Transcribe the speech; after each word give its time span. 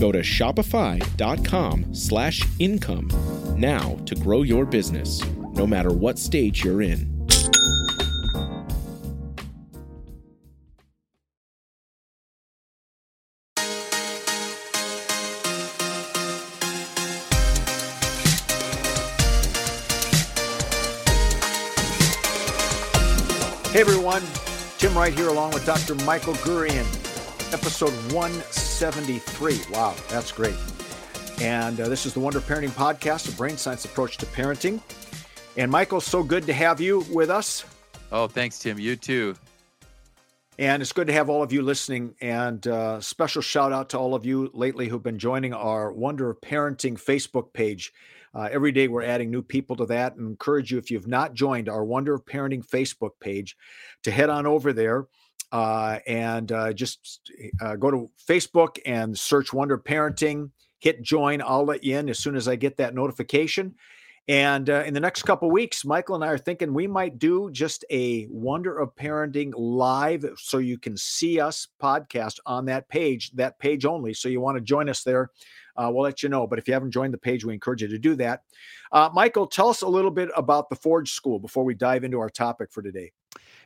Go 0.00 0.10
to 0.10 0.20
shopify.com 0.20 1.94
slash 1.94 2.42
income 2.58 3.10
now 3.58 3.96
to 4.06 4.14
grow 4.14 4.40
your 4.40 4.64
business, 4.64 5.22
no 5.52 5.66
matter 5.66 5.92
what 5.92 6.18
stage 6.18 6.64
you're 6.64 6.80
in. 6.80 7.10
Hey 23.70 23.82
everyone, 23.82 24.22
Tim 24.78 24.96
Wright 24.96 25.12
here 25.12 25.28
along 25.28 25.52
with 25.52 25.64
Dr. 25.64 25.94
Michael 26.06 26.34
Gurian, 26.34 26.86
episode 27.52 27.92
173. 28.12 29.60
Wow, 29.72 29.94
that's 30.08 30.32
great. 30.32 30.56
And 31.40 31.80
uh, 31.80 31.88
this 31.88 32.06
is 32.06 32.14
the 32.14 32.20
Wonder 32.20 32.40
Parenting 32.40 32.70
Podcast, 32.70 33.32
a 33.32 33.36
brain 33.36 33.56
science 33.56 33.84
approach 33.84 34.18
to 34.18 34.26
parenting. 34.26 34.80
And 35.56 35.70
Michael, 35.70 36.00
so 36.00 36.22
good 36.22 36.46
to 36.46 36.52
have 36.52 36.80
you 36.80 37.00
with 37.10 37.30
us. 37.30 37.64
Oh, 38.12 38.26
thanks, 38.28 38.58
Tim. 38.58 38.78
You 38.78 38.96
too. 38.96 39.34
And 40.58 40.82
it's 40.82 40.92
good 40.92 41.06
to 41.06 41.12
have 41.12 41.30
all 41.30 41.42
of 41.42 41.52
you 41.52 41.62
listening. 41.62 42.14
And 42.20 42.64
uh, 42.66 43.00
special 43.00 43.42
shout 43.42 43.72
out 43.72 43.88
to 43.90 43.98
all 43.98 44.14
of 44.14 44.26
you 44.26 44.50
lately 44.52 44.88
who've 44.88 45.02
been 45.02 45.18
joining 45.18 45.54
our 45.54 45.90
Wonder 45.92 46.34
Parenting 46.34 47.02
Facebook 47.02 47.52
page. 47.52 47.92
Uh, 48.34 48.48
every 48.52 48.70
day 48.70 48.86
we're 48.86 49.02
adding 49.02 49.30
new 49.30 49.42
people 49.42 49.74
to 49.76 49.86
that 49.86 50.14
and 50.14 50.28
encourage 50.28 50.70
you, 50.70 50.78
if 50.78 50.90
you've 50.90 51.08
not 51.08 51.34
joined 51.34 51.68
our 51.68 51.84
Wonder 51.84 52.14
of 52.14 52.24
Parenting 52.26 52.64
Facebook 52.64 53.12
page, 53.18 53.56
to 54.02 54.10
head 54.10 54.30
on 54.30 54.46
over 54.46 54.72
there 54.72 55.06
uh, 55.52 55.98
and 56.06 56.52
uh, 56.52 56.72
just 56.72 57.30
uh, 57.60 57.76
go 57.76 57.90
to 57.90 58.10
Facebook 58.28 58.78
and 58.86 59.18
search 59.18 59.52
Wonder 59.52 59.78
Parenting, 59.78 60.50
hit 60.78 61.02
join. 61.02 61.42
I'll 61.42 61.64
let 61.64 61.84
you 61.84 61.98
in 61.98 62.08
as 62.08 62.18
soon 62.18 62.36
as 62.36 62.48
I 62.48 62.56
get 62.56 62.76
that 62.78 62.94
notification. 62.94 63.74
And 64.28 64.70
uh, 64.70 64.84
in 64.86 64.94
the 64.94 65.00
next 65.00 65.24
couple 65.24 65.50
weeks, 65.50 65.84
Michael 65.84 66.14
and 66.14 66.22
I 66.22 66.28
are 66.28 66.38
thinking 66.38 66.72
we 66.72 66.86
might 66.86 67.18
do 67.18 67.50
just 67.50 67.84
a 67.90 68.28
Wonder 68.30 68.78
of 68.78 68.94
Parenting 68.94 69.52
live 69.56 70.24
so 70.36 70.58
you 70.58 70.78
can 70.78 70.96
see 70.96 71.40
us 71.40 71.66
podcast 71.82 72.38
on 72.46 72.66
that 72.66 72.88
page, 72.88 73.32
that 73.32 73.58
page 73.58 73.84
only. 73.84 74.14
So 74.14 74.28
you 74.28 74.40
want 74.40 74.56
to 74.56 74.60
join 74.60 74.88
us 74.88 75.02
there 75.02 75.30
uh, 75.80 75.90
we'll 75.92 76.02
let 76.02 76.22
you 76.22 76.28
know. 76.28 76.46
But 76.46 76.58
if 76.58 76.68
you 76.68 76.74
haven't 76.74 76.90
joined 76.90 77.14
the 77.14 77.18
page, 77.18 77.44
we 77.44 77.54
encourage 77.54 77.82
you 77.82 77.88
to 77.88 77.98
do 77.98 78.14
that. 78.16 78.42
Uh, 78.92 79.08
Michael, 79.12 79.46
tell 79.46 79.68
us 79.68 79.82
a 79.82 79.88
little 79.88 80.10
bit 80.10 80.28
about 80.36 80.68
the 80.68 80.76
Forge 80.76 81.12
School 81.12 81.38
before 81.38 81.64
we 81.64 81.74
dive 81.74 82.04
into 82.04 82.18
our 82.18 82.30
topic 82.30 82.70
for 82.70 82.82
today. 82.82 83.12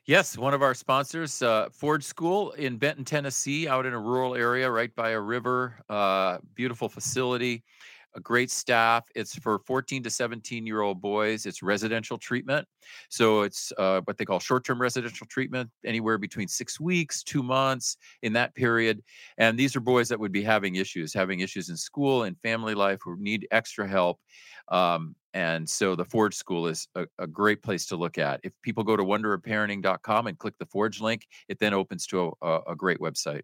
Yes, 0.07 0.37
one 0.37 0.53
of 0.53 0.63
our 0.63 0.75
sponsors, 0.75 1.41
uh, 1.41 1.71
Forge 1.71 2.05
School 2.05 2.53
in 2.53 2.77
Benton, 2.77 3.05
Tennessee, 3.05 3.67
out 3.67 3.87
in 3.87 3.95
a 3.95 3.99
rural 3.99 4.35
area 4.35 4.71
right 4.71 4.95
by 4.95 5.11
a 5.11 5.21
river. 5.21 5.81
Uh, 5.89 6.39
beautiful 6.55 6.91
facility 6.91 7.65
a 8.15 8.21
great 8.21 8.51
staff. 8.51 9.07
It's 9.15 9.35
for 9.35 9.59
14 9.61 10.03
to 10.05 10.11
17 10.11 10.67
year 10.67 10.81
old 10.81 11.01
boys. 11.01 11.47
It's 11.47 11.63
residential 11.63 12.19
treatment. 12.19 12.67
So 13.09 13.43
it's 13.43 13.73
uh, 13.79 14.03
what 14.05 14.19
they 14.19 14.25
call 14.25 14.39
short 14.39 14.65
term 14.65 14.81
residential 14.81 15.27
treatment, 15.27 15.71
anywhere 15.85 16.19
between 16.19 16.49
six 16.49 16.79
weeks, 16.79 17.23
two 17.23 17.43
months 17.43 17.97
in 18.23 18.33
that 18.35 18.55
period. 18.55 19.03
And 19.39 19.59
these 19.59 19.75
are 19.77 19.81
boys 19.81 20.09
that 20.09 20.21
would 20.21 20.33
be 20.33 20.43
having 20.43 20.77
issues, 20.77 21.13
having 21.13 21.41
issues 21.41 21.69
in 21.71 21.77
school 21.77 22.25
and 22.25 22.39
family 22.41 22.75
life 22.75 23.01
who 23.03 23.17
need 23.19 23.47
extra 23.51 23.89
help. 23.89 24.21
Um, 24.69 25.15
and 25.35 25.69
so 25.69 25.97
the 25.97 26.05
Forge 26.05 26.35
School 26.35 26.69
is 26.69 26.89
a, 26.95 27.07
a, 27.19 27.27
great 27.27 27.63
place 27.63 27.87
to 27.87 27.97
look 27.97 28.19
at. 28.19 28.41
If 28.45 28.53
people 28.63 28.85
go 28.85 28.97
to 28.97 29.03
wonderofparenting.com 29.03 30.29
and 30.29 30.39
click 30.39 30.55
the 30.59 30.67
Forge 30.67 31.01
link, 31.01 31.27
it 31.49 31.59
then 31.59 31.75
opens 31.75 32.07
to 32.07 32.33
a, 32.41 32.61
a 32.69 32.77
great 32.77 33.01
website. 33.01 33.43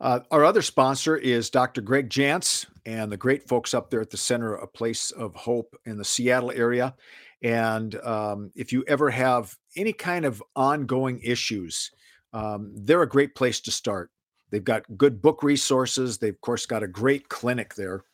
Uh, 0.00 0.18
our 0.32 0.44
other 0.44 0.62
sponsor 0.62 1.16
is 1.16 1.48
Dr. 1.48 1.80
Greg 1.80 2.10
Jantz 2.10 2.66
and 2.84 3.12
the 3.12 3.16
great 3.16 3.48
folks 3.48 3.72
up 3.72 3.88
there 3.88 4.00
at 4.00 4.10
the 4.10 4.16
Center, 4.16 4.54
a 4.54 4.66
place 4.66 5.12
of 5.12 5.36
hope 5.36 5.76
in 5.86 5.96
the 5.96 6.04
Seattle 6.04 6.50
area. 6.50 6.96
And 7.44 7.94
um, 8.02 8.50
if 8.56 8.72
you 8.72 8.84
ever 8.88 9.10
have 9.10 9.56
any 9.76 9.92
kind 9.92 10.24
of 10.24 10.42
ongoing 10.56 11.20
issues, 11.22 11.92
um, 12.32 12.72
they're 12.74 13.02
a 13.02 13.08
great 13.08 13.36
place 13.36 13.60
to 13.60 13.70
start. 13.70 14.10
They've 14.50 14.62
got 14.62 14.84
good 14.96 15.22
book 15.22 15.44
resources. 15.44 16.18
They've, 16.18 16.34
of 16.34 16.40
course, 16.40 16.66
got 16.66 16.82
a 16.82 16.88
great 16.88 17.28
clinic 17.28 17.74
there, 17.74 18.04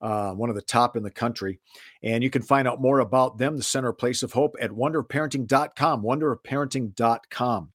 uh, 0.00 0.32
one 0.32 0.48
of 0.48 0.56
the 0.56 0.62
top 0.62 0.96
in 0.96 1.02
the 1.02 1.10
country. 1.10 1.60
And 2.02 2.22
you 2.22 2.30
can 2.30 2.42
find 2.42 2.66
out 2.66 2.80
more 2.80 3.00
about 3.00 3.38
them, 3.38 3.56
the 3.56 3.62
Center 3.62 3.90
of 3.90 3.98
Place 3.98 4.22
of 4.22 4.32
Hope, 4.32 4.56
at 4.60 4.70
wonderparenting.com, 4.70 6.02
wonderparenting.com. 6.02 7.72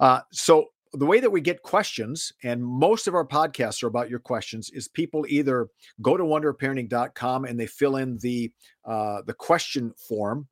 Uh, 0.00 0.20
so 0.30 0.66
the 0.92 1.06
way 1.06 1.20
that 1.20 1.30
we 1.30 1.40
get 1.40 1.62
questions, 1.62 2.32
and 2.42 2.64
most 2.64 3.06
of 3.06 3.14
our 3.14 3.26
podcasts 3.26 3.82
are 3.82 3.88
about 3.88 4.10
your 4.10 4.18
questions, 4.18 4.70
is 4.70 4.88
people 4.88 5.26
either 5.28 5.68
go 6.00 6.16
to 6.16 6.24
wonderparenting.com 6.24 7.44
and 7.44 7.58
they 7.58 7.66
fill 7.66 7.96
in 7.96 8.18
the 8.18 8.52
uh, 8.84 9.22
the 9.26 9.34
question 9.34 9.92
form, 9.96 10.46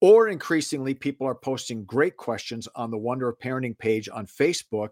or 0.00 0.28
increasingly 0.28 0.94
people 0.94 1.26
are 1.26 1.34
posting 1.34 1.84
great 1.84 2.16
questions 2.16 2.68
on 2.74 2.90
the 2.90 2.98
Wonder 2.98 3.28
of 3.28 3.38
Parenting 3.38 3.78
page 3.78 4.08
on 4.12 4.26
Facebook, 4.26 4.90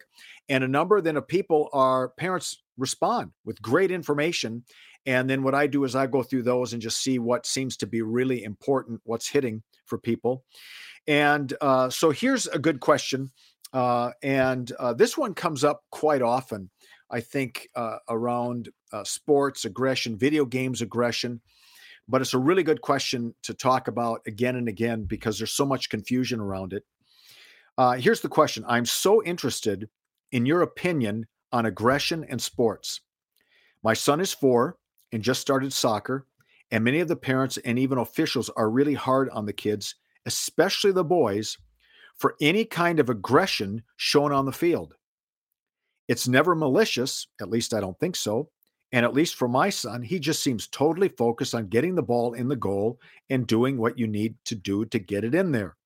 and 0.48 0.64
a 0.64 0.68
number 0.68 1.00
then 1.00 1.16
of 1.16 1.28
people 1.28 1.68
are 1.72 2.10
parents 2.10 2.62
respond 2.78 3.32
with 3.44 3.60
great 3.60 3.90
information. 3.90 4.64
And 5.04 5.28
then 5.28 5.42
what 5.42 5.54
I 5.54 5.66
do 5.66 5.84
is 5.84 5.96
I 5.96 6.06
go 6.06 6.22
through 6.22 6.42
those 6.42 6.72
and 6.72 6.80
just 6.80 7.02
see 7.02 7.18
what 7.18 7.44
seems 7.44 7.76
to 7.78 7.86
be 7.86 8.02
really 8.02 8.44
important, 8.44 9.00
what's 9.04 9.28
hitting 9.28 9.62
for 9.84 9.98
people. 9.98 10.44
And 11.08 11.52
uh, 11.60 11.90
so 11.90 12.10
here's 12.10 12.46
a 12.46 12.58
good 12.58 12.78
question 12.78 13.32
uh, 13.72 14.10
and 14.22 14.70
uh, 14.78 14.92
this 14.92 15.16
one 15.16 15.34
comes 15.34 15.64
up 15.64 15.82
quite 15.90 16.22
often, 16.22 16.70
I 17.10 17.20
think, 17.20 17.68
uh, 17.74 17.98
around 18.08 18.68
uh, 18.92 19.04
sports 19.04 19.64
aggression, 19.64 20.18
video 20.18 20.44
games 20.44 20.82
aggression. 20.82 21.40
But 22.12 22.20
it's 22.20 22.34
a 22.34 22.38
really 22.38 22.62
good 22.62 22.82
question 22.82 23.34
to 23.42 23.54
talk 23.54 23.88
about 23.88 24.20
again 24.26 24.56
and 24.56 24.68
again 24.68 25.04
because 25.04 25.38
there's 25.38 25.52
so 25.52 25.64
much 25.64 25.88
confusion 25.88 26.40
around 26.40 26.74
it. 26.74 26.84
Uh, 27.78 27.92
here's 27.92 28.20
the 28.20 28.28
question 28.28 28.66
I'm 28.68 28.84
so 28.84 29.24
interested 29.24 29.88
in 30.30 30.44
your 30.44 30.60
opinion 30.60 31.26
on 31.52 31.64
aggression 31.64 32.26
and 32.28 32.40
sports. 32.40 33.00
My 33.82 33.94
son 33.94 34.20
is 34.20 34.34
four 34.34 34.76
and 35.12 35.22
just 35.22 35.40
started 35.40 35.72
soccer, 35.72 36.26
and 36.70 36.84
many 36.84 37.00
of 37.00 37.08
the 37.08 37.16
parents 37.16 37.56
and 37.56 37.78
even 37.78 37.96
officials 37.96 38.50
are 38.58 38.68
really 38.68 38.92
hard 38.92 39.30
on 39.30 39.46
the 39.46 39.52
kids, 39.54 39.94
especially 40.26 40.92
the 40.92 41.02
boys 41.02 41.56
for 42.18 42.34
any 42.42 42.66
kind 42.66 43.00
of 43.00 43.08
aggression 43.08 43.82
shown 43.96 44.32
on 44.32 44.44
the 44.44 44.52
field. 44.52 44.92
It's 46.08 46.28
never 46.28 46.54
malicious, 46.54 47.26
at 47.40 47.48
least 47.48 47.72
I 47.72 47.80
don't 47.80 47.98
think 47.98 48.16
so. 48.16 48.50
And 48.92 49.06
at 49.06 49.14
least 49.14 49.36
for 49.36 49.48
my 49.48 49.70
son, 49.70 50.02
he 50.02 50.18
just 50.18 50.42
seems 50.42 50.66
totally 50.66 51.08
focused 51.08 51.54
on 51.54 51.68
getting 51.68 51.94
the 51.94 52.02
ball 52.02 52.34
in 52.34 52.48
the 52.48 52.56
goal 52.56 53.00
and 53.30 53.46
doing 53.46 53.78
what 53.78 53.98
you 53.98 54.06
need 54.06 54.34
to 54.44 54.54
do 54.54 54.84
to 54.86 54.98
get 54.98 55.24
it 55.24 55.34
in 55.34 55.50
there. 55.50 55.76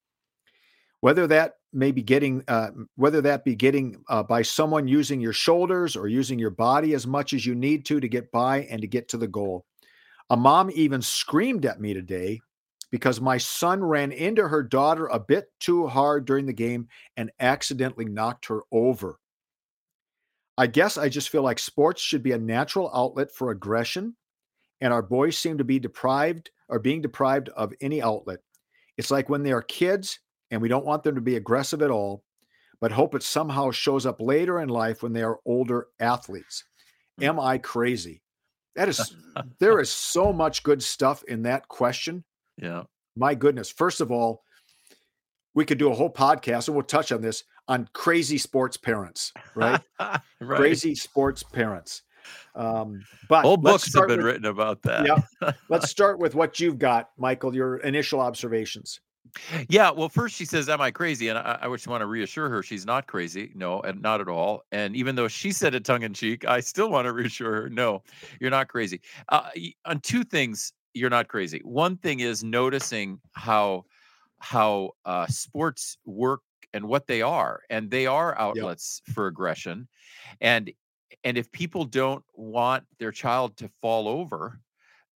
Whether 1.00 1.29
that 1.29 1.55
may 1.73 1.93
be 1.93 2.03
getting, 2.03 2.43
uh, 2.49 2.70
whether 2.97 3.20
that 3.20 3.44
be 3.44 3.55
getting 3.55 4.03
uh, 4.08 4.25
by 4.25 4.43
someone 4.43 4.88
using 4.88 5.20
your 5.20 5.32
shoulders 5.32 5.94
or 5.94 6.08
using 6.08 6.38
your 6.38 6.50
body 6.50 6.94
as 6.94 7.06
much 7.06 7.32
as 7.32 7.47
you 7.47 7.55
need 7.55 7.85
to 7.85 8.00
to 8.00 8.08
get 8.08 8.32
by 8.32 8.62
and 8.62 8.81
to 8.81 8.88
get 8.88 9.09
to 9.11 9.17
the 9.17 9.29
goal. 9.29 9.64
A 10.31 10.37
mom 10.37 10.70
even 10.75 11.00
screamed 11.00 11.64
at 11.64 11.81
me 11.81 11.94
today 11.94 12.41
because 12.91 13.20
my 13.20 13.38
son 13.38 13.85
ran 13.85 14.11
into 14.11 14.49
her 14.49 14.62
daughter 14.62 15.06
a 15.06 15.20
bit 15.20 15.52
too 15.61 15.87
hard 15.87 16.25
during 16.25 16.47
the 16.47 16.52
game 16.52 16.88
and 17.17 17.31
accidentally 17.38 18.06
knocked 18.06 18.47
her 18.47 18.62
over. 18.73 19.19
I 20.58 20.67
guess 20.67 20.97
I 20.97 21.08
just 21.08 21.29
feel 21.29 21.43
like 21.43 21.58
sports 21.58 22.00
should 22.00 22.23
be 22.23 22.32
a 22.32 22.38
natural 22.38 22.91
outlet 22.94 23.31
for 23.31 23.50
aggression, 23.50 24.17
and 24.81 24.93
our 24.93 25.03
boys 25.03 25.37
seem 25.37 25.58
to 25.58 25.64
be 25.64 25.79
deprived 25.79 26.50
or 26.69 26.79
being 26.79 27.03
deprived 27.03 27.49
of 27.50 27.75
any 27.81 28.03
outlet. 28.03 28.41
It's 28.97 29.11
like 29.11 29.29
when 29.29 29.43
they 29.43 29.53
are 29.53 29.62
kids, 29.62 30.19
and 30.50 30.62
we 30.62 30.69
don't 30.69 30.87
want 30.87 31.03
them 31.03 31.14
to 31.14 31.20
be 31.20 31.37
aggressive 31.37 31.82
at 31.82 31.91
all, 31.91 32.25
but 32.81 32.93
hope 32.93 33.14
it 33.14 33.23
somehow 33.23 33.70
shows 33.70 34.06
up 34.06 34.20
later 34.20 34.61
in 34.61 34.69
life 34.69 35.03
when 35.03 35.12
they 35.12 35.23
are 35.23 35.41
older 35.44 35.88
athletes. 36.00 36.64
Hmm. 37.19 37.25
Am 37.25 37.41
I 37.41 37.59
crazy? 37.59 38.23
That 38.75 38.88
is, 38.88 39.14
there 39.59 39.81
is 39.81 39.91
so 39.91 40.32
much 40.32 40.62
good 40.62 40.82
stuff 40.82 41.23
in 41.25 41.43
that 41.43 41.69
question. 41.69 42.25
Yeah. 42.56 42.85
My 43.17 43.35
goodness. 43.35 43.70
First 43.70 44.00
of 44.00 44.11
all, 44.11 44.43
we 45.55 45.64
could 45.64 45.79
do 45.79 45.91
a 45.91 45.94
whole 45.94 46.12
podcast 46.12 46.69
and 46.69 46.76
we'll 46.76 46.85
touch 46.85 47.12
on 47.12 47.23
this 47.23 47.44
on 47.68 47.88
crazy 47.92 48.38
sports 48.38 48.76
parents, 48.76 49.32
right? 49.54 49.80
right. 50.00 50.20
Crazy 50.40 50.94
sports 50.94 51.42
parents. 51.42 52.02
Um, 52.54 53.04
but 53.28 53.44
old 53.44 53.62
books 53.62 53.92
have 53.94 54.08
been 54.08 54.18
with- 54.18 54.26
written 54.26 54.46
about 54.46 54.82
that. 54.82 55.06
Yeah. 55.06 55.52
Let's 55.68 55.90
start 55.90 56.18
with 56.18 56.34
what 56.34 56.58
you've 56.58 56.78
got, 56.78 57.10
Michael, 57.16 57.54
your 57.54 57.78
initial 57.78 58.20
observations. 58.20 59.00
Yeah, 59.68 59.90
well, 59.90 60.08
first 60.08 60.34
she 60.34 60.44
says, 60.44 60.68
"Am 60.68 60.80
I 60.80 60.90
crazy?" 60.90 61.28
And 61.28 61.38
I, 61.38 61.58
I 61.60 61.68
just 61.68 61.88
want 61.88 62.00
to 62.00 62.06
reassure 62.06 62.48
her 62.48 62.62
she's 62.62 62.86
not 62.86 63.06
crazy. 63.06 63.52
No, 63.54 63.80
and 63.80 64.00
not 64.00 64.20
at 64.20 64.28
all. 64.28 64.62
And 64.72 64.96
even 64.96 65.14
though 65.14 65.28
she 65.28 65.52
said 65.52 65.74
it 65.74 65.84
tongue 65.84 66.02
in 66.02 66.14
cheek, 66.14 66.46
I 66.46 66.60
still 66.60 66.90
want 66.90 67.06
to 67.06 67.12
reassure 67.12 67.62
her, 67.62 67.68
no, 67.68 68.02
you're 68.40 68.50
not 68.50 68.68
crazy. 68.68 69.00
Uh, 69.28 69.50
on 69.84 70.00
two 70.00 70.24
things, 70.24 70.72
you're 70.94 71.10
not 71.10 71.28
crazy. 71.28 71.60
One 71.64 71.96
thing 71.98 72.20
is 72.20 72.42
noticing 72.42 73.20
how 73.32 73.84
how 74.38 74.92
uh, 75.04 75.26
sports 75.26 75.98
work 76.06 76.40
and 76.72 76.86
what 76.86 77.06
they 77.06 77.22
are, 77.22 77.60
and 77.70 77.90
they 77.90 78.06
are 78.06 78.38
outlets 78.38 79.02
for 79.12 79.26
aggression. 79.26 79.88
And 80.40 80.72
and 81.24 81.38
if 81.38 81.50
people 81.52 81.84
don't 81.84 82.24
want 82.34 82.84
their 82.98 83.12
child 83.12 83.56
to 83.58 83.70
fall 83.80 84.08
over, 84.08 84.60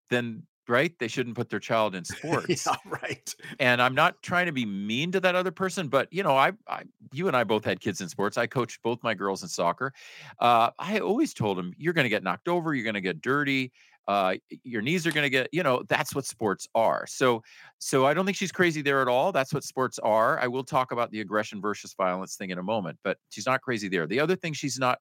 then 0.08 0.44
right, 0.68 0.96
they 0.98 1.08
shouldn't 1.08 1.36
put 1.36 1.50
their 1.50 1.58
child 1.58 1.94
in 1.94 2.04
sports 2.04 2.66
yeah, 2.66 2.76
right. 2.86 3.34
and 3.58 3.82
I'm 3.82 3.94
not 3.94 4.22
trying 4.22 4.46
to 4.46 4.52
be 4.52 4.64
mean 4.64 5.12
to 5.12 5.20
that 5.20 5.34
other 5.34 5.50
person, 5.50 5.88
but 5.88 6.08
you 6.12 6.22
know, 6.22 6.36
I, 6.36 6.52
I 6.68 6.84
you 7.12 7.26
and 7.26 7.36
I 7.36 7.44
both 7.44 7.64
had 7.64 7.80
kids 7.80 8.00
in 8.00 8.08
sports. 8.08 8.38
I 8.38 8.46
coached 8.46 8.82
both 8.82 9.02
my 9.02 9.14
girls 9.14 9.42
in 9.42 9.48
soccer. 9.48 9.92
Uh, 10.38 10.70
I 10.78 11.00
always 11.00 11.34
told 11.34 11.58
them, 11.58 11.74
you're 11.76 11.92
going 11.92 12.04
to 12.04 12.10
get 12.10 12.22
knocked 12.22 12.48
over, 12.48 12.74
you're 12.74 12.84
going 12.84 12.94
to 12.94 13.00
get 13.00 13.20
dirty, 13.20 13.72
uh, 14.08 14.36
your 14.64 14.82
knees 14.82 15.06
are 15.06 15.12
going 15.12 15.24
to 15.24 15.30
get, 15.30 15.48
you 15.52 15.62
know, 15.62 15.82
that's 15.88 16.14
what 16.14 16.24
sports 16.26 16.66
are. 16.74 17.06
So, 17.06 17.42
so 17.78 18.06
I 18.06 18.14
don't 18.14 18.24
think 18.24 18.36
she's 18.36 18.52
crazy 18.52 18.82
there 18.82 19.02
at 19.02 19.08
all. 19.08 19.32
That's 19.32 19.54
what 19.54 19.64
sports 19.64 19.98
are. 20.00 20.38
I 20.40 20.48
will 20.48 20.64
talk 20.64 20.90
about 20.92 21.10
the 21.10 21.20
aggression 21.20 21.60
versus 21.60 21.94
violence 21.94 22.36
thing 22.36 22.50
in 22.50 22.58
a 22.58 22.62
moment, 22.62 22.98
but 23.04 23.18
she's 23.28 23.46
not 23.46 23.62
crazy 23.62 23.88
there. 23.88 24.06
The 24.06 24.20
other 24.20 24.36
thing 24.36 24.52
she's 24.52 24.78
not 24.78 24.98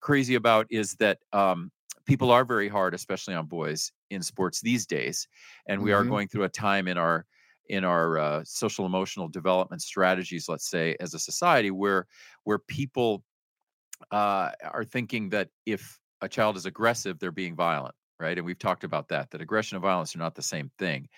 crazy 0.00 0.34
about 0.34 0.66
is 0.70 0.94
that 0.96 1.18
um, 1.32 1.70
people 2.06 2.30
are 2.30 2.44
very 2.44 2.68
hard, 2.68 2.94
especially 2.94 3.34
on 3.34 3.46
boys 3.46 3.92
in 4.10 4.22
sports 4.22 4.60
these 4.60 4.86
days, 4.86 5.26
and 5.66 5.82
we 5.82 5.92
are 5.92 6.04
Mhm. 6.04 6.06
going 6.06 6.28
through 6.28 6.44
a 6.44 6.48
time 6.48 6.88
in 6.88 6.98
our 6.98 7.26
in 7.68 7.82
our 7.82 8.16
uh, 8.16 8.44
social 8.44 8.86
emotional 8.86 9.28
development 9.28 9.82
strategies, 9.82 10.48
let's 10.48 10.70
say, 10.70 10.96
as 11.00 11.14
a 11.14 11.18
society, 11.18 11.70
where 11.70 12.06
where 12.44 12.58
people 12.58 13.24
uh, 14.10 14.52
are 14.62 14.84
thinking 14.84 15.30
that 15.30 15.50
if 15.66 15.98
a 16.20 16.28
child 16.28 16.56
is 16.56 16.66
aggressive, 16.66 17.18
they're 17.18 17.32
being 17.32 17.56
violent, 17.56 17.94
right? 18.18 18.36
And 18.36 18.46
we've 18.46 18.58
talked 18.58 18.84
about 18.84 19.08
that. 19.08 19.30
That 19.30 19.40
aggression 19.40 19.76
and 19.76 19.82
violence 19.82 20.14
are 20.14 20.18
not 20.18 20.34
the 20.34 20.42
same 20.42 20.70
thing, 20.78 21.08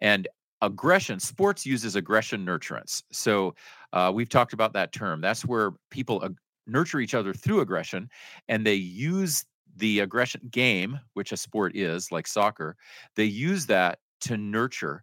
and 0.00 0.28
aggression 0.62 1.18
sports 1.18 1.64
uses 1.64 1.96
aggression 1.96 2.44
nurturance 2.44 3.02
so 3.10 3.54
uh, 3.92 4.10
we've 4.14 4.28
talked 4.28 4.52
about 4.52 4.72
that 4.72 4.92
term 4.92 5.20
that's 5.20 5.44
where 5.44 5.72
people 5.90 6.22
ag- 6.24 6.36
nurture 6.66 7.00
each 7.00 7.14
other 7.14 7.32
through 7.32 7.60
aggression 7.60 8.08
and 8.48 8.66
they 8.66 8.74
use 8.74 9.44
the 9.76 10.00
aggression 10.00 10.40
game 10.50 10.98
which 11.14 11.32
a 11.32 11.36
sport 11.36 11.74
is 11.74 12.12
like 12.12 12.26
soccer 12.26 12.76
they 13.16 13.24
use 13.24 13.66
that 13.66 13.98
to 14.20 14.36
nurture 14.36 15.02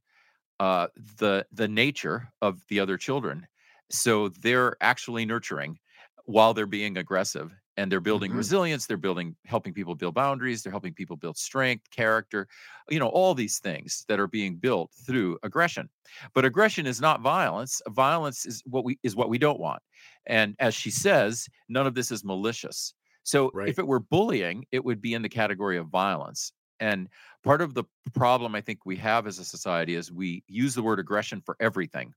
uh, 0.60 0.88
the 1.18 1.46
the 1.52 1.68
nature 1.68 2.28
of 2.42 2.64
the 2.70 2.80
other 2.80 2.98
children 2.98 3.48
so 3.90 4.30
they're 4.30 4.76
actually 4.82 5.26
nurturing 5.26 5.78
while 6.26 6.54
they're 6.54 6.66
being 6.66 6.98
aggressive 6.98 7.56
and 7.77 7.91
they're 7.91 8.00
building 8.01 8.31
Mhm. 8.31 8.38
resilience 8.38 8.85
they're 8.88 8.97
building 8.97 9.35
helping 9.45 9.74
people 9.74 9.95
build 9.95 10.15
boundaries 10.15 10.63
they're 10.63 10.71
helping 10.71 10.94
people 10.94 11.15
build 11.15 11.38
strength 11.38 11.89
character 11.91 12.47
you 12.89 13.00
know 13.00 13.09
all 13.09 13.33
these 13.33 13.59
things 13.59 14.03
that 14.07 14.19
are 14.19 14.27
being 14.27 14.57
built 14.57 14.91
through 15.06 15.38
aggression. 15.44 15.89
But 16.33 16.45
aggression 16.45 16.85
is 16.85 17.01
not 17.01 17.21
violence 17.21 17.81
violence 17.89 18.45
is 18.45 18.63
what 18.65 18.83
we 18.85 19.00
is 19.03 19.15
what 19.15 19.29
we 19.29 19.38
don't 19.38 19.59
want. 19.59 19.81
And 20.25 20.56
as 20.59 20.74
she 20.75 20.91
says 20.91 21.47
none 21.69 21.88
of 21.88 21.95
this 21.95 22.12
is 22.12 22.24
malicious. 22.24 22.94
So 23.24 23.53
Right. 23.53 23.65
if 23.65 23.77
it 23.79 23.88
were 23.88 24.00
bullying 24.00 24.65
it 24.71 24.83
would 24.85 25.01
be 25.01 25.13
in 25.13 25.21
the 25.21 25.29
category 25.29 25.77
of 25.77 25.88
violence. 25.88 26.51
And 26.79 27.09
part 27.44 27.62
of 27.62 27.74
the 27.74 27.83
problem 28.13 28.53
i 28.56 28.62
think 28.62 28.85
we 28.85 28.95
have 28.97 29.25
as 29.27 29.39
a 29.39 29.45
society 29.45 29.95
is 29.95 30.12
we 30.12 30.44
use 30.47 30.75
the 30.75 30.83
word 30.83 31.00
aggression 31.00 31.41
for 31.41 31.56
everything 31.59 32.13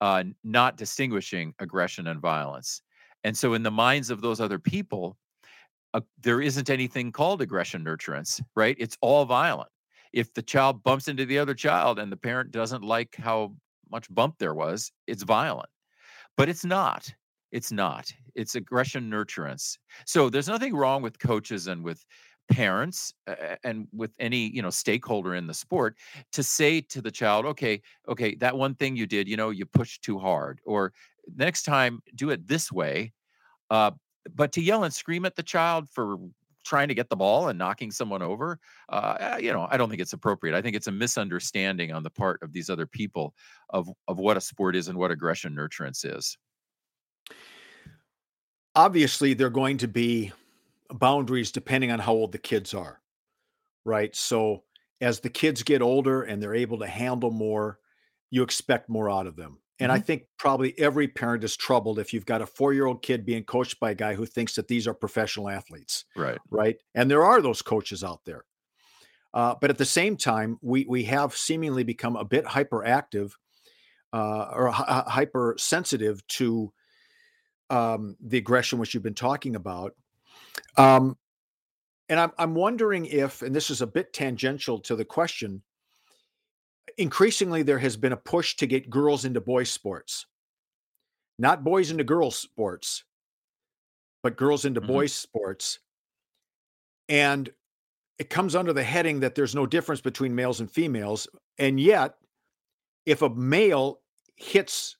uh, 0.00 0.24
not 0.44 0.76
distinguishing 0.76 1.54
aggression 1.58 2.06
and 2.06 2.20
violence 2.20 2.82
and 3.26 3.36
so 3.36 3.54
in 3.54 3.62
the 3.62 3.70
minds 3.70 4.08
of 4.08 4.20
those 4.20 4.40
other 4.40 4.58
people 4.58 5.16
uh, 5.94 6.00
there 6.22 6.40
isn't 6.40 6.70
anything 6.70 7.10
called 7.10 7.42
aggression 7.42 7.84
nurturance 7.84 8.40
right? 8.54 8.76
It's 8.78 8.96
all 9.00 9.24
violent. 9.24 9.70
If 10.12 10.32
the 10.34 10.42
child 10.42 10.82
bumps 10.82 11.08
into 11.08 11.26
the 11.26 11.38
other 11.38 11.54
child 11.54 11.98
and 11.98 12.10
the 12.10 12.16
parent 12.16 12.50
doesn't 12.50 12.84
like 12.84 13.16
how 13.16 13.54
much 13.90 14.12
bump 14.14 14.36
there 14.38 14.54
was 14.54 14.92
it's 15.06 15.22
violent. 15.22 15.68
But 16.36 16.48
it's 16.48 16.64
not. 16.64 17.12
It's 17.50 17.72
not. 17.72 18.12
It's 18.34 18.54
aggression 18.54 19.10
nurturance. 19.10 19.78
So 20.04 20.28
there's 20.28 20.48
nothing 20.48 20.74
wrong 20.76 21.02
with 21.02 21.18
coaches 21.18 21.66
and 21.66 21.82
with 21.82 22.04
parents 22.48 23.12
and 23.64 23.88
with 23.92 24.12
any 24.20 24.48
you 24.54 24.62
know 24.62 24.70
stakeholder 24.70 25.34
in 25.34 25.46
the 25.46 25.54
sport 25.54 25.96
to 26.32 26.42
say 26.42 26.80
to 26.80 27.02
the 27.02 27.10
child 27.10 27.44
okay 27.44 27.82
okay 28.08 28.36
that 28.36 28.56
one 28.56 28.72
thing 28.76 28.94
you 28.94 29.04
did 29.04 29.26
you 29.26 29.36
know 29.36 29.50
you 29.50 29.66
pushed 29.66 30.02
too 30.02 30.16
hard 30.16 30.60
or 30.64 30.92
next 31.34 31.64
time 31.64 32.00
do 32.14 32.30
it 32.30 32.46
this 32.46 32.70
way 32.70 33.12
uh, 33.70 33.90
but 34.34 34.52
to 34.52 34.60
yell 34.60 34.84
and 34.84 34.92
scream 34.92 35.24
at 35.24 35.36
the 35.36 35.42
child 35.42 35.88
for 35.88 36.16
trying 36.64 36.88
to 36.88 36.94
get 36.94 37.08
the 37.08 37.16
ball 37.16 37.48
and 37.48 37.58
knocking 37.58 37.92
someone 37.92 38.22
over 38.22 38.58
uh, 38.88 39.36
you 39.40 39.52
know 39.52 39.68
i 39.70 39.76
don't 39.76 39.88
think 39.88 40.00
it's 40.02 40.12
appropriate 40.12 40.56
i 40.56 40.60
think 40.60 40.74
it's 40.74 40.88
a 40.88 40.92
misunderstanding 40.92 41.92
on 41.92 42.02
the 42.02 42.10
part 42.10 42.42
of 42.42 42.52
these 42.52 42.68
other 42.68 42.86
people 42.86 43.34
of 43.70 43.88
of 44.08 44.18
what 44.18 44.36
a 44.36 44.40
sport 44.40 44.74
is 44.74 44.88
and 44.88 44.98
what 44.98 45.12
aggression 45.12 45.54
nurturance 45.54 46.04
is 46.04 46.36
Obviously, 48.76 49.32
there 49.32 49.46
are 49.46 49.50
going 49.50 49.78
to 49.78 49.88
be 49.88 50.32
boundaries 50.90 51.50
depending 51.50 51.90
on 51.90 51.98
how 51.98 52.12
old 52.12 52.30
the 52.30 52.38
kids 52.38 52.74
are, 52.74 53.00
right? 53.86 54.14
So, 54.14 54.64
as 55.00 55.18
the 55.18 55.30
kids 55.30 55.62
get 55.62 55.80
older 55.80 56.24
and 56.24 56.42
they're 56.42 56.54
able 56.54 56.78
to 56.80 56.86
handle 56.86 57.30
more, 57.30 57.78
you 58.30 58.42
expect 58.42 58.90
more 58.90 59.10
out 59.10 59.26
of 59.26 59.34
them. 59.34 59.58
And 59.78 59.92
I 59.92 59.98
think 59.98 60.22
probably 60.38 60.78
every 60.78 61.06
parent 61.06 61.44
is 61.44 61.56
troubled 61.56 61.98
if 61.98 62.14
you've 62.14 62.24
got 62.24 62.40
a 62.40 62.46
four 62.46 62.72
year 62.72 62.86
old 62.86 63.02
kid 63.02 63.26
being 63.26 63.44
coached 63.44 63.78
by 63.78 63.90
a 63.90 63.94
guy 63.94 64.14
who 64.14 64.24
thinks 64.24 64.54
that 64.54 64.68
these 64.68 64.86
are 64.86 64.94
professional 64.94 65.50
athletes. 65.50 66.04
right 66.16 66.38
right? 66.50 66.76
And 66.94 67.10
there 67.10 67.24
are 67.24 67.42
those 67.42 67.62
coaches 67.62 68.02
out 68.02 68.20
there. 68.24 68.44
Uh, 69.34 69.54
but 69.60 69.68
at 69.68 69.76
the 69.76 69.84
same 69.84 70.16
time, 70.16 70.58
we 70.62 70.86
we 70.88 71.04
have 71.04 71.36
seemingly 71.36 71.84
become 71.84 72.16
a 72.16 72.24
bit 72.24 72.46
hyperactive 72.46 73.32
uh, 74.12 74.48
or 74.52 74.70
hy- 74.70 75.04
hypersensitive 75.06 76.26
to 76.28 76.72
um, 77.68 78.16
the 78.24 78.38
aggression 78.38 78.78
which 78.78 78.94
you've 78.94 79.02
been 79.02 79.14
talking 79.14 79.56
about. 79.56 79.92
Um, 80.78 81.18
and 82.08 82.18
I'm 82.18 82.32
I'm 82.38 82.54
wondering 82.54 83.04
if, 83.04 83.42
and 83.42 83.54
this 83.54 83.68
is 83.68 83.82
a 83.82 83.86
bit 83.86 84.14
tangential 84.14 84.78
to 84.80 84.96
the 84.96 85.04
question. 85.04 85.62
Increasingly, 86.98 87.62
there 87.62 87.78
has 87.78 87.96
been 87.96 88.12
a 88.12 88.16
push 88.16 88.56
to 88.56 88.66
get 88.66 88.88
girls 88.88 89.24
into 89.24 89.40
boys' 89.40 89.70
sports, 89.70 90.26
not 91.38 91.62
boys 91.62 91.90
into 91.90 92.04
girls' 92.04 92.38
sports, 92.38 93.04
but 94.22 94.36
girls 94.36 94.64
into 94.64 94.80
Mhm. 94.80 94.86
boys' 94.86 95.12
sports. 95.12 95.80
And 97.08 97.52
it 98.18 98.30
comes 98.30 98.54
under 98.54 98.72
the 98.72 98.82
heading 98.82 99.20
that 99.20 99.34
there's 99.34 99.54
no 99.54 99.66
difference 99.66 100.00
between 100.00 100.34
males 100.34 100.60
and 100.60 100.70
females. 100.70 101.28
And 101.58 101.78
yet, 101.78 102.18
if 103.04 103.22
a 103.22 103.28
male 103.30 104.02
hits 104.36 104.96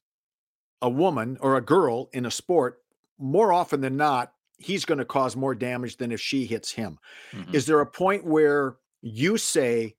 a 0.83 0.91
woman 0.91 1.39
or 1.41 1.57
a 1.57 1.63
girl 1.63 2.11
in 2.13 2.27
a 2.27 2.31
sport, 2.31 2.85
more 3.19 3.53
often 3.53 3.81
than 3.81 3.97
not, 3.97 4.35
he's 4.59 4.85
going 4.85 4.99
to 4.99 5.05
cause 5.07 5.35
more 5.37 5.55
damage 5.55 5.97
than 5.97 6.13
if 6.13 6.21
she 6.21 6.47
hits 6.47 6.73
him. 6.73 6.99
Mhm. 7.33 7.55
Is 7.55 7.67
there 7.67 7.81
a 7.81 7.87
point 7.91 8.25
where 8.25 8.79
you 9.03 9.39
say, 9.39 9.97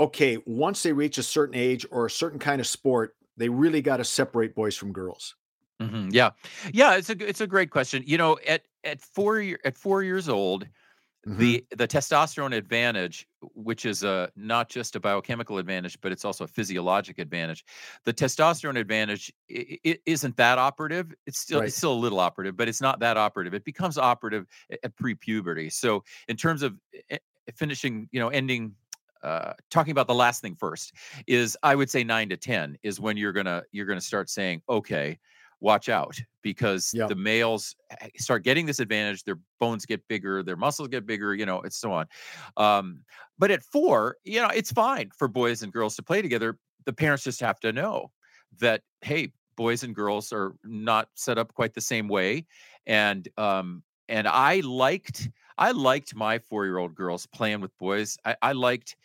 okay, 0.00 0.38
once 0.46 0.82
they 0.82 0.92
reach 0.92 1.18
a 1.18 1.22
certain 1.22 1.54
age 1.54 1.86
or 1.90 2.06
a 2.06 2.10
certain 2.10 2.38
kind 2.38 2.60
of 2.60 2.66
sport, 2.66 3.16
they 3.36 3.48
really 3.48 3.82
got 3.82 3.98
to 3.98 4.04
separate 4.04 4.54
boys 4.54 4.76
from 4.76 4.92
girls? 4.92 5.36
Mhm, 5.80 6.08
Yeah, 6.12 6.30
yeah. 6.72 6.94
It's 6.96 7.10
a 7.10 7.28
it's 7.28 7.40
a 7.42 7.46
great 7.46 7.70
question. 7.70 8.02
You 8.06 8.16
know, 8.16 8.38
at 8.46 8.66
at 8.82 9.00
four 9.02 9.40
year 9.40 9.60
at 9.64 9.76
four 9.76 10.02
years 10.02 10.26
old, 10.28 10.66
Mhm. 11.26 11.56
the 11.56 11.66
the 11.76 11.88
testosterone 11.88 12.54
advantage, 12.54 13.28
which 13.54 13.86
is 13.86 14.04
a 14.04 14.32
not 14.36 14.70
just 14.70 14.96
a 14.96 15.00
biochemical 15.00 15.58
advantage, 15.58 16.00
but 16.00 16.12
it's 16.12 16.24
also 16.24 16.44
a 16.44 16.48
physiologic 16.48 17.18
advantage. 17.18 17.64
The 18.04 18.14
testosterone 18.14 18.78
advantage 18.78 19.32
i- 19.50 19.78
i- 19.86 19.98
isn't 20.06 20.36
that 20.38 20.58
operative. 20.58 21.14
It's 21.26 21.40
still 21.40 21.60
Right. 21.60 21.66
it's 21.66 21.76
still 21.76 21.92
a 21.94 22.00
little 22.02 22.20
operative, 22.20 22.56
but 22.56 22.68
it's 22.68 22.80
not 22.82 23.00
that 23.00 23.16
operative. 23.18 23.54
It 23.54 23.64
becomes 23.64 23.98
operative 23.98 24.46
a- 24.72 24.84
at 24.86 24.96
pre-puberty. 24.96 25.70
So 25.70 26.04
in 26.28 26.36
terms 26.36 26.62
of 26.62 26.80
eh, 26.94 27.00
eh, 27.48 27.52
finishing, 27.56 28.08
you 28.12 28.20
know, 28.20 28.28
ending 28.30 28.76
uh, 29.22 29.54
talking 29.70 29.92
about 29.92 30.06
the 30.06 30.14
last 30.14 30.40
thing 30.42 30.54
first 30.54 30.92
is 31.26 31.56
I 31.62 31.74
would 31.74 31.90
say 31.90 32.04
nine 32.04 32.28
to 32.30 32.36
ten 32.36 32.76
is 32.82 33.00
when 33.00 33.16
you're 33.16 33.32
gonna 33.32 33.62
you're 33.72 33.86
gonna 33.86 34.00
start 34.00 34.28
saying 34.30 34.62
okay, 34.68 35.18
watch 35.60 35.88
out 35.88 36.18
because 36.42 36.92
Yeah. 36.92 37.08
the 37.08 37.16
males 37.16 37.74
eh, 37.90 38.08
start 38.16 38.44
getting 38.44 38.66
this 38.66 38.78
advantage. 38.78 39.24
Their 39.24 39.38
bones 39.58 39.86
get 39.86 40.06
bigger, 40.08 40.42
their 40.42 40.56
muscles 40.56 40.88
get 40.88 41.06
bigger, 41.06 41.34
you 41.34 41.46
know, 41.46 41.60
and 41.60 41.72
so 41.72 41.92
on. 41.92 42.06
Um, 42.56 43.04
but 43.38 43.50
at 43.50 43.62
four, 43.62 44.16
you 44.24 44.40
know, 44.40 44.48
it's 44.48 44.72
fine 44.72 45.10
for 45.16 45.28
boys 45.28 45.62
and 45.62 45.72
girls 45.72 45.96
to 45.96 46.02
play 46.02 46.22
together. 46.22 46.58
The 46.84 46.92
parents 46.92 47.24
just 47.24 47.40
have 47.40 47.60
to 47.60 47.72
know 47.72 48.12
that 48.58 48.82
hey, 49.02 49.32
boys 49.56 49.82
and 49.82 49.94
girls 49.94 50.32
are 50.32 50.54
not 50.64 51.08
set 51.14 51.38
up 51.38 51.54
quite 51.54 51.74
the 51.74 51.80
same 51.80 52.08
way, 52.08 52.46
and 52.86 53.28
um, 53.36 53.82
and 54.08 54.28
I 54.28 54.60
liked 54.60 55.28
I 55.58 55.72
liked 55.72 56.14
my 56.14 56.38
four 56.38 56.64
year 56.64 56.78
old 56.78 56.94
girls 56.94 57.26
playing 57.26 57.60
with 57.60 57.76
boys. 57.78 58.16
I, 58.24 58.36
I 58.42 58.52
liked 58.52 58.96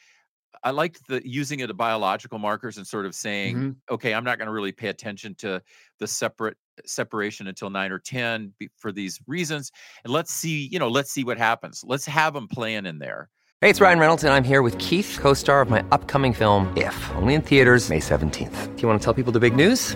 I 0.63 0.71
liked 0.71 1.07
the 1.07 1.21
using 1.27 1.61
it 1.61 1.67
the 1.67 1.73
biological 1.73 2.37
markers 2.39 2.77
and 2.77 2.85
sort 2.85 3.05
of 3.05 3.15
saying, 3.15 3.55
Mhm. 3.57 3.75
okay, 3.89 4.13
I'm 4.13 4.23
not 4.23 4.37
going 4.37 4.47
to 4.47 4.51
really 4.51 4.71
pay 4.71 4.87
attention 4.89 5.35
to 5.35 5.61
the 5.99 6.07
separate 6.07 6.57
separation 6.85 7.47
until 7.47 7.69
nine 7.69 7.91
or 7.91 7.99
ten 7.99 8.53
for 8.77 8.91
these 8.91 9.19
reasons, 9.27 9.71
and 10.03 10.11
let's 10.13 10.31
see, 10.33 10.67
you 10.67 10.79
know, 10.79 10.87
let's 10.87 11.11
see 11.11 11.23
what 11.23 11.37
happens. 11.37 11.83
Let's 11.85 12.05
have 12.05 12.33
them 12.33 12.47
playing 12.47 12.85
in 12.85 12.99
there. 12.99 13.29
Hey, 13.61 13.69
it's 13.69 13.79
Ryan 13.79 13.99
Reynolds, 13.99 14.23
and 14.23 14.33
I'm 14.33 14.43
here 14.43 14.63
with 14.63 14.77
Keith, 14.79 15.19
co 15.21 15.33
star 15.33 15.61
of 15.61 15.69
my 15.69 15.83
upcoming 15.91 16.33
film, 16.33 16.71
If, 16.75 17.11
only 17.15 17.35
in 17.35 17.41
theaters, 17.41 17.89
May 17.89 17.99
17th. 17.99 18.75
Do 18.75 18.81
you 18.81 18.87
want 18.87 18.99
to 18.99 19.03
tell 19.03 19.13
people 19.13 19.31
the 19.31 19.39
big 19.39 19.55
news? 19.55 19.95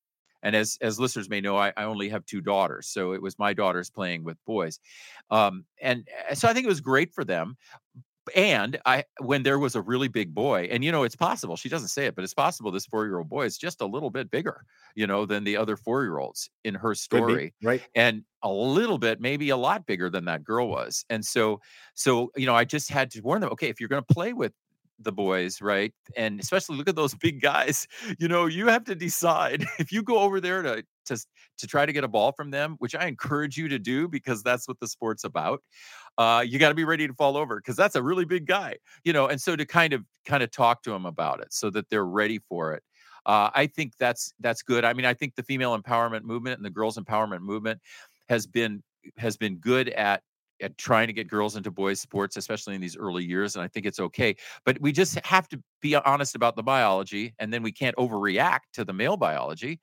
And 0.43 0.55
as 0.55 0.77
as 0.81 0.99
listeners 0.99 1.29
may 1.29 1.41
know, 1.41 1.57
I, 1.57 1.73
I 1.77 1.83
only 1.83 2.09
have 2.09 2.25
two 2.25 2.41
daughters, 2.41 2.87
so 2.87 3.13
it 3.13 3.21
was 3.21 3.37
my 3.39 3.53
daughters 3.53 3.89
playing 3.89 4.23
with 4.23 4.37
boys, 4.45 4.79
um, 5.29 5.65
and 5.81 6.07
uh, 6.29 6.35
so 6.35 6.47
I 6.47 6.53
think 6.53 6.65
it 6.65 6.69
was 6.69 6.81
great 6.81 7.13
for 7.13 7.23
them. 7.23 7.57
And 8.35 8.79
I, 8.85 9.03
when 9.19 9.41
there 9.41 9.57
was 9.57 9.75
a 9.75 9.81
really 9.81 10.07
big 10.07 10.33
boy, 10.33 10.67
and 10.71 10.83
you 10.83 10.91
know, 10.91 11.03
it's 11.03 11.15
possible 11.15 11.55
she 11.57 11.69
doesn't 11.69 11.87
say 11.87 12.05
it, 12.05 12.15
but 12.15 12.23
it's 12.23 12.35
possible 12.35 12.71
this 12.71 12.85
four 12.85 13.05
year 13.05 13.17
old 13.17 13.29
boy 13.29 13.45
is 13.45 13.57
just 13.57 13.81
a 13.81 13.85
little 13.85 14.11
bit 14.11 14.29
bigger, 14.29 14.63
you 14.95 15.07
know, 15.07 15.25
than 15.25 15.43
the 15.43 15.57
other 15.57 15.75
four 15.75 16.03
year 16.03 16.19
olds 16.19 16.49
in 16.63 16.75
her 16.75 16.95
Could 17.09 17.25
be, 17.25 17.41
story 17.41 17.53
right? 17.63 17.81
and 17.95 18.23
a 18.43 18.51
little 18.51 18.99
bit 18.99 19.19
maybe 19.19 19.49
a 19.49 19.57
lot 19.57 19.85
bigger 19.85 20.09
than 20.09 20.25
that 20.25 20.43
girl 20.43 20.67
was 20.67 21.05
and 21.09 21.23
so 21.23 21.61
so 21.93 22.31
you 22.35 22.45
know 22.47 22.55
i 22.55 22.63
just 22.65 22.89
had 22.89 23.11
to 23.11 23.21
warn 23.21 23.39
them 23.41 23.51
okay 23.51 23.69
if 23.69 23.79
you're 23.79 23.89
going 23.89 24.03
to 24.03 24.13
play 24.13 24.33
with 24.33 24.51
the 25.03 25.11
boys 25.11 25.61
right 25.61 25.93
and 26.15 26.39
especially 26.39 26.77
look 26.77 26.89
at 26.89 26.95
those 26.95 27.15
big 27.21 27.41
guys 27.41 27.87
you 28.19 28.27
know 28.27 28.45
you 28.45 28.67
have 28.67 28.83
to 28.83 28.95
decide 28.95 29.65
if 29.79 29.91
you 29.91 30.03
go 30.03 30.19
over 30.19 30.39
there 30.39 30.61
to 30.61 30.83
to 31.05 31.17
to 31.57 31.67
try 31.67 31.85
to 31.85 31.93
get 31.93 32.03
a 32.03 32.07
ball 32.07 32.31
from 32.31 32.51
them 32.51 32.75
which 32.79 32.95
i 32.95 33.05
encourage 33.05 33.57
you 33.57 33.67
to 33.67 33.79
do 33.79 34.07
because 34.07 34.43
that's 34.43 34.67
what 34.67 34.79
the 34.79 34.87
sport's 34.87 35.23
about 35.23 35.61
uh 36.17 36.43
you 36.45 36.59
got 36.59 36.69
to 36.69 36.75
be 36.75 36.85
ready 36.85 37.07
to 37.07 37.13
fall 37.13 37.37
over 37.37 37.57
because 37.57 37.75
that's 37.75 37.95
a 37.95 38.03
really 38.03 38.25
big 38.25 38.45
guy 38.45 38.75
you 39.03 39.13
know 39.13 39.27
and 39.27 39.41
so 39.41 39.55
to 39.55 39.65
kind 39.65 39.93
of 39.93 40.03
kind 40.25 40.43
of 40.43 40.51
talk 40.51 40.83
to 40.83 40.91
them 40.91 41.05
about 41.05 41.39
it 41.41 41.51
so 41.51 41.69
that 41.69 41.89
they're 41.89 42.05
ready 42.05 42.39
for 42.39 42.73
it 42.73 42.83
uh, 43.25 43.51
I 43.53 43.67
think 43.67 43.93
that's 43.99 44.33
that's 44.39 44.63
good. 44.63 44.83
I 44.83 44.93
mean, 44.93 45.05
I 45.05 45.13
think 45.13 45.35
the 45.35 45.43
female 45.43 45.79
empowerment 45.79 46.23
movement 46.23 46.57
and 46.57 46.65
the 46.65 46.71
girls 46.71 46.97
empowerment 46.97 47.41
movement 47.41 47.79
has 48.29 48.47
been 48.47 48.81
has 49.17 49.37
been 49.37 49.57
good 49.57 49.89
at 49.89 50.23
at 50.61 50.77
trying 50.77 51.07
to 51.07 51.13
get 51.13 51.27
girls 51.27 51.55
into 51.55 51.71
boys 51.71 51.99
sports 51.99 52.37
especially 52.37 52.75
in 52.75 52.81
these 52.81 52.95
early 52.97 53.23
years 53.23 53.55
and 53.55 53.63
i 53.63 53.67
think 53.67 53.85
it's 53.85 53.99
okay 53.99 54.35
but 54.65 54.79
we 54.81 54.91
just 54.91 55.19
have 55.25 55.47
to 55.47 55.61
be 55.81 55.95
honest 55.95 56.35
about 56.35 56.55
the 56.55 56.63
biology 56.63 57.33
and 57.39 57.51
then 57.53 57.63
we 57.63 57.71
can't 57.71 57.95
overreact 57.97 58.61
to 58.73 58.85
the 58.85 58.93
male 58.93 59.17
biology 59.17 59.79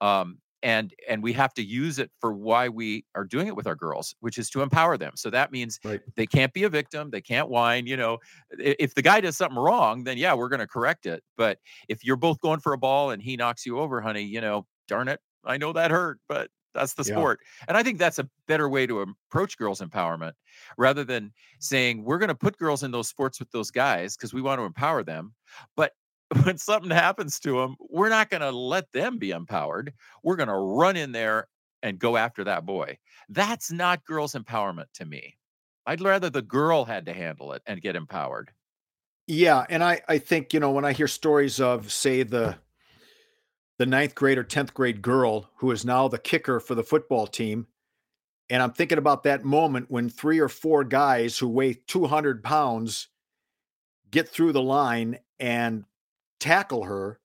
um, 0.00 0.38
and 0.62 0.94
and 1.08 1.22
we 1.22 1.32
have 1.32 1.52
to 1.54 1.62
use 1.62 1.98
it 1.98 2.10
for 2.20 2.32
why 2.32 2.68
we 2.68 3.04
are 3.14 3.24
doing 3.24 3.46
it 3.48 3.56
with 3.56 3.66
our 3.66 3.74
girls 3.74 4.14
which 4.20 4.38
is 4.38 4.48
to 4.48 4.62
empower 4.62 4.96
them 4.96 5.12
so 5.16 5.28
that 5.30 5.50
means 5.52 5.78
Right. 5.84 6.00
they 6.16 6.26
can't 6.26 6.52
be 6.52 6.62
a 6.64 6.68
victim 6.68 7.10
they 7.10 7.20
can't 7.20 7.48
whine 7.48 7.86
you 7.86 7.96
know 7.96 8.18
if 8.58 8.94
the 8.94 9.02
guy 9.02 9.20
does 9.20 9.36
something 9.36 9.58
wrong 9.58 10.04
then 10.04 10.18
yeah 10.18 10.34
we're 10.34 10.48
going 10.48 10.60
to 10.60 10.66
correct 10.66 11.06
it 11.06 11.22
but 11.36 11.58
if 11.88 12.04
you're 12.04 12.16
both 12.16 12.40
going 12.40 12.60
for 12.60 12.72
a 12.72 12.78
ball 12.78 13.10
and 13.10 13.22
he 13.22 13.36
knocks 13.36 13.66
you 13.66 13.78
over 13.78 14.00
honey 14.00 14.22
you 14.22 14.40
know 14.40 14.66
darn 14.88 15.08
it 15.08 15.20
i 15.44 15.56
know 15.56 15.72
that 15.72 15.90
hurt 15.90 16.20
but 16.28 16.48
that's 16.74 16.94
the 16.94 17.04
Yeah. 17.04 17.12
sport 17.12 17.40
and 17.68 17.76
I 17.76 17.82
think 17.82 17.98
that's 17.98 18.18
a 18.18 18.28
better 18.46 18.68
way 18.68 18.86
to 18.86 19.00
approach 19.00 19.56
girls' 19.58 19.80
empowerment 19.80 20.32
rather 20.78 21.04
than 21.04 21.32
saying 21.60 22.04
we're 22.04 22.18
going 22.18 22.28
to 22.28 22.34
put 22.34 22.56
girls 22.58 22.82
in 22.82 22.90
those 22.90 23.08
sports 23.08 23.38
with 23.40 23.50
those 23.50 23.70
guys 23.70 24.16
because 24.16 24.32
we 24.34 24.42
want 24.42 24.58
to 24.60 24.64
empower 24.64 25.02
them. 25.02 25.34
But 25.76 25.92
when 26.44 26.58
something 26.58 26.90
happens 26.90 27.38
to 27.40 27.60
them, 27.60 27.76
we're 27.90 28.08
not 28.08 28.30
going 28.30 28.40
to 28.40 28.50
let 28.50 28.90
them 28.92 29.18
be 29.18 29.30
empowered. 29.32 29.92
We're 30.22 30.36
going 30.36 30.48
to 30.48 30.54
run 30.54 30.96
in 30.96 31.12
there 31.12 31.48
and 31.82 31.98
go 31.98 32.16
after 32.16 32.44
that 32.44 32.64
boy. 32.64 32.98
That's 33.28 33.70
not 33.72 34.04
girls' 34.04 34.34
empowerment 34.34 34.86
to 34.94 35.04
me. 35.04 35.36
I'd 35.86 36.00
rather 36.00 36.30
the 36.30 36.42
girl 36.42 36.84
had 36.84 37.06
to 37.06 37.12
handle 37.12 37.52
it 37.52 37.62
and 37.66 37.82
get 37.82 37.96
empowered. 37.96 38.52
Yeah, 39.26 39.64
and 39.68 39.84
I 39.84 40.02
I 40.08 40.18
think 40.18 40.52
you 40.52 40.60
know 40.60 40.70
when 40.72 40.84
I 40.84 40.92
hear 40.92 41.08
stories 41.08 41.60
of 41.60 41.92
say 41.92 42.22
the 42.22 42.58
the 43.82 43.86
ninth 43.86 44.14
grade 44.14 44.38
or 44.38 44.44
tenth 44.44 44.72
grade 44.72 45.02
girl 45.02 45.50
who 45.56 45.72
is 45.72 45.84
now 45.84 46.06
the 46.06 46.16
kicker 46.16 46.60
for 46.60 46.76
the 46.76 46.84
football 46.84 47.26
team, 47.26 47.66
and 48.48 48.62
I'm 48.62 48.70
thinking 48.70 48.96
about 48.96 49.24
that 49.24 49.44
moment 49.44 49.90
when 49.90 50.08
three 50.08 50.38
or 50.38 50.48
four 50.48 50.84
guys 50.84 51.36
who 51.36 51.48
weigh 51.48 51.74
200 51.88 52.44
pounds 52.44 53.08
get 54.12 54.28
through 54.28 54.52
the 54.52 54.62
line 54.62 55.18
and 55.40 55.82
tackle 56.38 56.84
her. 56.84 57.18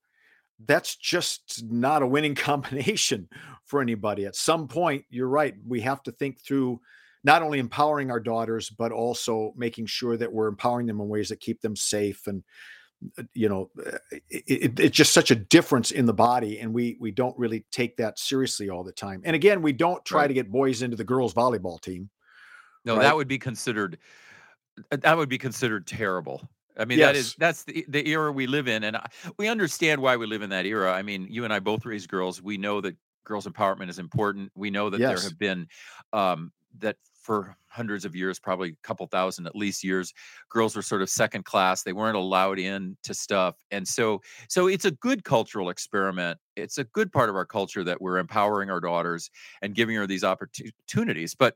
That's 0.65 0.95
just 0.95 1.63
not 1.63 2.01
a 2.01 2.07
winning 2.07 2.33
combination 2.49 3.29
for 3.63 3.79
anybody. 3.79 4.25
At 4.25 4.35
some 4.35 4.67
point, 4.67 5.05
you're 5.11 5.29
right. 5.29 5.53
We 5.63 5.81
have 5.81 6.01
to 6.03 6.11
think 6.11 6.39
through 6.39 6.81
not 7.23 7.43
only 7.43 7.59
empowering 7.59 8.09
our 8.09 8.19
daughters, 8.19 8.71
but 8.71 8.91
also 8.91 9.53
making 9.55 9.85
sure 9.85 10.17
that 10.17 10.33
we're 10.33 10.47
empowering 10.47 10.87
them 10.87 11.01
in 11.01 11.07
ways 11.07 11.29
that 11.29 11.39
keep 11.39 11.61
them 11.61 11.75
safe. 11.75 12.25
And 12.25 12.43
you 13.33 13.49
know, 13.49 13.69
uh, 13.85 13.97
it, 14.29 14.43
it, 14.47 14.79
it's 14.79 14.95
just 14.95 15.13
such 15.13 15.31
a 15.31 15.35
difference 15.35 15.91
in 15.91 16.05
the 16.05 16.13
body, 16.13 16.59
and 16.59 16.73
we 16.73 16.97
we 16.99 17.11
don't 17.11 17.37
really 17.37 17.65
take 17.71 17.97
that 17.97 18.17
seriously 18.19 18.69
all 18.69 18.83
the 18.83 18.91
time. 18.91 19.21
And 19.23 19.35
again, 19.35 19.61
we 19.61 19.73
don't 19.73 20.03
try 20.05 20.21
Right. 20.21 20.27
to 20.27 20.33
get 20.33 20.51
boys 20.51 20.81
into 20.81 20.97
the 20.97 21.03
girls 21.03 21.33
volleyball 21.33 21.79
team. 21.79 22.09
No, 22.85 22.95
Right. 22.95 23.03
that 23.03 23.15
would 23.15 23.27
be 23.27 23.37
considered 23.37 23.97
uh, 24.91 24.97
that 24.97 25.17
would 25.17 25.29
be 25.29 25.37
considered 25.37 25.87
terrible. 25.87 26.47
I 26.77 26.85
mean, 26.85 26.99
that 26.99 27.15
is 27.15 27.29
Yes. 27.29 27.35
that's 27.37 27.63
the 27.63 27.85
the 27.87 28.07
era 28.07 28.31
we 28.31 28.47
live 28.47 28.67
in, 28.67 28.83
and 28.83 28.97
I, 28.97 29.07
we 29.37 29.47
understand 29.47 30.01
why 30.01 30.17
we 30.17 30.27
live 30.27 30.41
in 30.41 30.49
that 30.51 30.65
era. 30.65 30.93
I 30.93 31.01
mean, 31.01 31.27
you 31.29 31.43
and 31.43 31.53
I 31.53 31.59
both 31.59 31.85
raise 31.85 32.07
girls. 32.07 32.41
We 32.41 32.57
know 32.57 32.81
that 32.81 32.95
girls' 33.25 33.47
empowerment 33.47 33.89
is 33.89 33.99
important. 33.99 34.51
We 34.55 34.69
know 34.69 34.89
that 34.89 34.99
there 34.99 35.21
have 35.21 35.37
been 35.37 35.67
um, 36.13 36.51
that 36.79 36.97
for 37.27 37.57
hundreds 37.67 38.05
of 38.05 38.15
years, 38.15 38.39
probably 38.39 38.69
a 38.69 38.88
couple 38.88 39.05
thousand 39.05 39.46
at 39.46 39.55
least 39.55 39.84
years, 39.84 40.13
girls 40.50 40.75
were 40.75 40.81
sort 40.81 41.01
of 41.01 41.10
second 41.10 41.43
class. 41.43 41.84
They 41.84 41.93
weren't 41.93 42.15
allowed 42.15 42.57
in 42.57 42.98
to 43.03 43.13
stuff, 43.13 43.55
and 43.69 43.88
so 43.88 44.22
so 44.50 44.67
it's 44.67 44.86
a 44.86 44.91
good 44.91 45.25
cultural 45.25 45.69
experiment. 45.69 46.39
It's 46.55 46.77
a 46.77 46.86
good 46.86 47.12
part 47.12 47.29
of 47.29 47.36
our 47.36 47.46
culture 47.46 47.84
that 47.84 48.01
we're 48.01 48.17
empowering 48.17 48.72
our 48.72 48.79
daughters 48.79 49.29
and 49.62 49.75
giving 49.75 49.96
her 49.98 50.07
these 50.07 50.24
opportunities. 50.24 51.36
But 51.36 51.55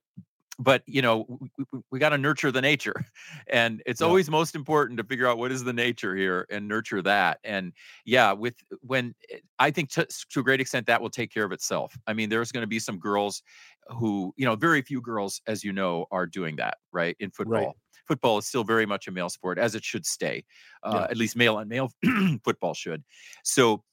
but 0.62 0.84
you 0.86 1.02
know 1.02 1.26
we, 1.28 1.50
we, 1.72 1.80
we 1.92 2.00
got 2.00 2.10
to 2.10 2.18
nurture 2.18 2.52
the 2.52 2.62
nature 2.62 3.06
and 3.48 3.82
it's 3.86 4.02
Yeah. 4.02 4.08
always 4.08 4.30
most 4.30 4.56
important 4.56 4.98
to 4.98 5.04
figure 5.04 5.28
out 5.28 5.38
what 5.38 5.52
is 5.52 5.64
the 5.64 5.74
nature 5.74 6.16
here 6.16 6.46
and 6.50 6.68
nurture 6.68 7.02
that 7.02 7.40
and 7.44 7.74
yeah 8.06 8.32
with 8.32 8.56
when 8.82 9.14
i 9.60 9.72
think 9.72 9.90
to, 9.90 10.06
to 10.30 10.40
a 10.40 10.44
great 10.44 10.62
extent 10.62 10.86
that 10.88 11.02
will 11.02 11.10
take 11.10 11.34
care 11.34 11.44
of 11.46 11.52
itself 11.52 11.98
i 12.08 12.14
mean 12.14 12.30
there's 12.30 12.52
going 12.52 12.62
to 12.64 12.68
be 12.68 12.80
some 12.80 13.00
girls 13.00 13.42
who 13.88 14.34
you 14.38 14.46
know 14.46 14.56
very 14.56 14.82
few 14.82 15.02
girls 15.02 15.42
as 15.48 15.64
you 15.64 15.74
know 15.74 16.06
are 16.12 16.26
doing 16.28 16.56
that 16.56 16.78
right 16.92 17.16
in 17.20 17.32
football 17.32 17.76
football 18.08 18.38
is 18.38 18.48
still 18.48 18.64
very 18.64 18.86
much 18.86 19.08
a 19.08 19.12
male 19.12 19.30
sport 19.30 19.58
as 19.58 19.76
it 19.76 19.84
should 19.84 20.06
stay 20.06 20.44
uh, 20.84 21.02
Yeah. 21.02 21.08
at 21.10 21.18
least 21.18 21.36
male 21.36 21.58
on 21.58 21.68
male 21.68 21.92
football 22.44 22.74
should 22.74 23.04
so 23.44 23.84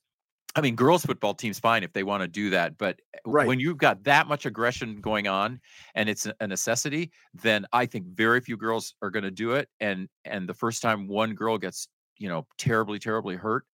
I 0.54 0.60
mean, 0.60 0.74
girls 0.76 1.04
football 1.04 1.34
teams 1.34 1.58
fine 1.58 1.82
if 1.84 1.92
they 1.92 2.02
want 2.02 2.22
to 2.22 2.28
do 2.28 2.50
that, 2.50 2.78
but 2.78 3.00
eh, 3.14 3.18
Right. 3.24 3.52
when 3.52 3.60
you've 3.60 3.76
got 3.78 4.04
that 4.04 4.26
much 4.26 4.46
aggression 4.46 5.00
going 5.00 5.28
on 5.28 5.60
and 5.94 6.08
it's 6.08 6.26
a 6.40 6.46
necessity, 6.46 7.12
then 7.34 7.66
I 7.72 7.86
think 7.86 8.06
very 8.08 8.40
few 8.40 8.56
girls 8.56 8.94
are 9.02 9.10
going 9.10 9.24
to 9.24 9.30
do 9.30 9.52
it. 9.52 9.68
And 9.78 10.08
and 10.24 10.48
the 10.48 10.54
first 10.54 10.82
time 10.82 11.06
one 11.06 11.34
girl 11.34 11.58
gets 11.58 11.88
you 12.16 12.28
know 12.28 12.46
terribly 12.56 12.98
terribly 12.98 13.36
hurt, 13.36 13.66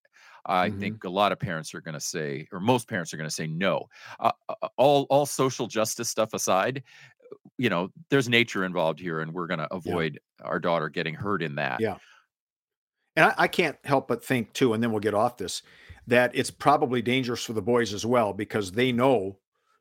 I 0.46 0.70
Mhm. 0.70 0.72
think 0.72 1.04
a 1.04 1.08
lot 1.10 1.32
of 1.32 1.38
parents 1.38 1.74
are 1.74 1.80
going 1.80 1.94
to 1.94 2.00
say, 2.00 2.48
or 2.52 2.60
most 2.60 2.88
parents 2.88 3.14
are 3.14 3.16
going 3.16 3.28
to 3.30 3.34
say 3.34 3.46
no. 3.46 3.86
Uh, 4.20 4.32
uh, 4.48 4.68
all 4.76 5.06
all 5.10 5.26
social 5.26 5.66
justice 5.68 6.08
stuff 6.10 6.34
aside, 6.34 6.82
you 7.58 7.70
know, 7.70 7.90
there's 8.10 8.28
nature 8.28 8.64
involved 8.64 9.00
here, 9.00 9.20
and 9.20 9.34
we're 9.34 9.46
going 9.48 9.60
to 9.60 9.72
avoid 9.74 10.20
our 10.42 10.60
daughter 10.60 10.88
getting 10.90 11.14
hurt 11.14 11.42
in 11.42 11.56
that. 11.56 11.82
Yeah. 11.82 11.98
And 13.16 13.26
I, 13.26 13.34
I 13.38 13.48
can't 13.48 13.78
help 13.84 14.08
but 14.08 14.24
think 14.24 14.52
too, 14.52 14.72
and 14.72 14.82
then 14.82 14.90
we'll 14.90 15.00
get 15.00 15.14
off 15.14 15.36
this, 15.36 15.62
that 16.06 16.30
it's 16.34 16.50
probably 16.50 17.02
dangerous 17.02 17.44
for 17.44 17.52
the 17.52 17.62
boys 17.62 17.92
as 17.94 18.04
well 18.04 18.32
because 18.32 18.73
they 18.73 18.92
know 18.92 19.38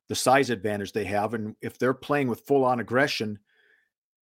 the 0.09 0.15
size 0.15 0.49
advantage 0.49 0.91
they 0.93 1.05
have. 1.05 1.33
And 1.33 1.55
if 1.61 1.77
they're 1.77 1.93
playing 1.93 2.27
with 2.27 2.41
full 2.41 2.63
on 2.63 2.79
aggression 2.79 3.39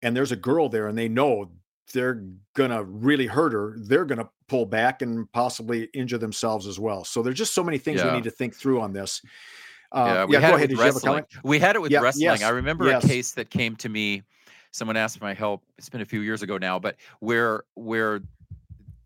and 0.02 0.16
there's 0.16 0.32
a 0.32 0.36
girl 0.36 0.68
there 0.68 0.88
and 0.88 0.96
they 0.96 1.08
know 1.08 1.50
they're 1.92 2.22
gonna 2.54 2.82
really 2.82 3.26
hurt 3.26 3.52
her, 3.52 3.74
they're 3.78 4.04
gonna 4.04 4.28
pull 4.48 4.66
back 4.66 5.02
and 5.02 5.30
possibly 5.32 5.84
injure 5.94 6.18
themselves 6.18 6.66
as 6.66 6.78
well. 6.78 7.04
So 7.04 7.22
there's 7.22 7.38
just 7.38 7.54
so 7.54 7.62
many 7.64 7.78
things 7.78 8.02
we 8.02 8.10
need 8.10 8.24
to 8.24 8.30
think 8.30 8.54
through 8.54 8.80
on 8.80 8.92
this. 8.92 9.20
Uh, 9.92 10.04
yeah, 10.06 10.24
we 10.24 10.32
yeah, 10.34 10.40
had 10.40 10.48
go 10.48 10.54
it 10.54 10.56
ahead. 10.56 10.70
with 10.70 10.70
you 10.70 10.76
have 10.84 10.86
a 10.86 10.94
wrestling. 10.94 11.24
We 11.44 11.58
had 11.58 11.76
it 11.76 11.82
with 11.82 11.92
Yeah, 11.92 12.00
wrestling. 12.00 12.24
yes, 12.24 12.42
I 12.42 12.48
remember 12.48 12.86
yes. 12.86 13.04
a 13.04 13.08
case 13.08 13.32
that 13.32 13.50
came 13.50 13.76
to 13.76 13.88
me. 13.88 14.22
Someone 14.72 14.96
asked 14.96 15.18
for 15.18 15.24
my 15.24 15.34
help. 15.34 15.62
It's 15.78 15.88
been 15.88 16.00
a 16.00 16.04
few 16.06 16.20
years 16.20 16.42
ago 16.42 16.58
now, 16.58 16.80
but 16.80 16.96
where 17.20 17.62
where 17.74 18.22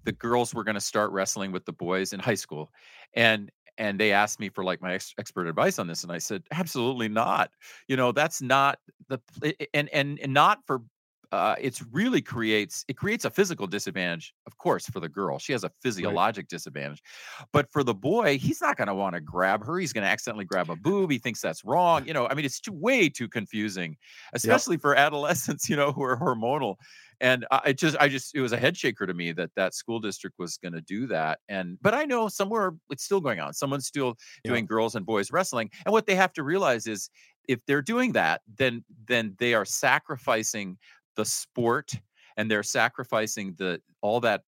the 0.08 0.12
girls 0.12 0.54
were 0.54 0.64
going 0.64 0.74
to 0.74 0.80
start 0.80 1.12
wrestling 1.12 1.52
with 1.52 1.66
the 1.66 1.72
boys 1.72 2.14
in 2.14 2.18
high 2.18 2.34
school, 2.34 2.72
and 3.12 3.52
and 3.76 4.00
they 4.00 4.10
asked 4.10 4.40
me 4.40 4.48
for 4.48 4.64
like 4.64 4.80
my 4.80 4.94
ex- 4.94 5.12
expert 5.18 5.46
advice 5.46 5.78
on 5.78 5.86
this, 5.86 6.02
and 6.02 6.10
I 6.10 6.16
said 6.16 6.44
absolutely 6.50 7.10
not. 7.10 7.50
You 7.88 7.96
know, 7.98 8.12
that's 8.12 8.40
not 8.40 8.78
the 9.08 9.20
and 9.74 9.90
and, 9.90 10.18
and 10.18 10.32
not 10.32 10.60
for. 10.66 10.80
Uh, 11.30 11.54
it's 11.61 11.85
really 11.92 12.23
creates 12.23 12.85
it 12.88 12.97
creates 12.97 13.25
a 13.26 13.30
physical 13.30 13.66
disadvantage, 13.66 14.32
of 14.47 14.56
course, 14.56 14.87
for 14.87 14.99
the 15.00 15.08
girl. 15.08 15.38
She 15.38 15.52
has 15.52 15.62
a 15.62 15.70
physiologic 15.82 16.49
disadvantage, 16.49 17.02
but 17.52 17.70
for 17.70 17.82
the 17.85 17.94
boy, 17.94 18.38
he's 18.38 18.62
not 18.62 18.78
going 18.78 18.88
to 18.88 18.94
want 18.94 19.14
to 19.14 19.20
grab 19.20 19.64
her. 19.64 19.78
He's 19.78 19.92
going 19.92 20.04
to 20.04 20.11
accidentally 20.11 20.47
grab 20.47 20.70
a 20.70 20.76
boob. 20.76 21.11
He 21.11 21.18
thinks 21.18 21.42
that's 21.42 21.64
wrong. 21.64 22.06
You 22.06 22.14
know, 22.14 22.26
I 22.28 22.35
mean, 22.35 22.47
it's 22.47 22.61
too, 22.61 22.73
way 22.73 23.11
too 23.11 23.28
confusing, 23.28 23.97
especially 24.32 24.78
for 24.78 24.94
adolescents. 24.94 25.68
You 25.68 25.76
know, 25.76 25.92
who 25.92 26.02
are 26.02 26.18
hormonal. 26.18 26.76
And 27.20 27.44
I 27.50 27.61
I 27.64 27.73
just, 27.73 27.97
I 28.00 28.08
just, 28.08 28.35
it 28.35 28.40
was 28.40 28.52
a 28.52 28.56
head 28.56 28.75
shaker 28.75 29.06
to 29.06 29.12
me 29.12 29.32
that 29.32 29.50
that 29.54 29.75
school 29.75 30.00
district 30.00 30.38
was 30.38 30.56
going 30.56 30.73
to 30.73 30.80
do 30.80 31.06
that. 31.08 31.40
And, 31.49 31.76
but 31.82 31.92
I 31.92 32.04
know 32.04 32.28
somewhere 32.28 32.73
it's 32.88 33.04
still 33.04 33.20
going 33.20 33.38
on. 33.40 33.52
Someone's 33.52 33.87
still 33.87 34.16
doing 34.44 34.64
girls 34.64 34.94
and 34.94 35.04
boys 35.04 35.30
wrestling. 35.30 35.70
And 35.85 35.92
what 35.92 36.06
they 36.06 36.14
have 36.14 36.32
to 36.35 36.42
realize 36.42 36.87
is, 36.87 37.11
if 37.49 37.64
they're 37.66 37.82
doing 37.82 38.12
that, 38.12 38.42
then 38.58 38.85
then 39.06 39.35
they 39.38 39.54
are 39.54 39.64
sacrificing 39.64 40.76
the 41.18 41.25
sport 41.26 41.92
and 42.38 42.50
they're 42.50 42.62
sacrificing 42.62 43.54
the 43.58 43.82
all 44.00 44.20
that 44.20 44.42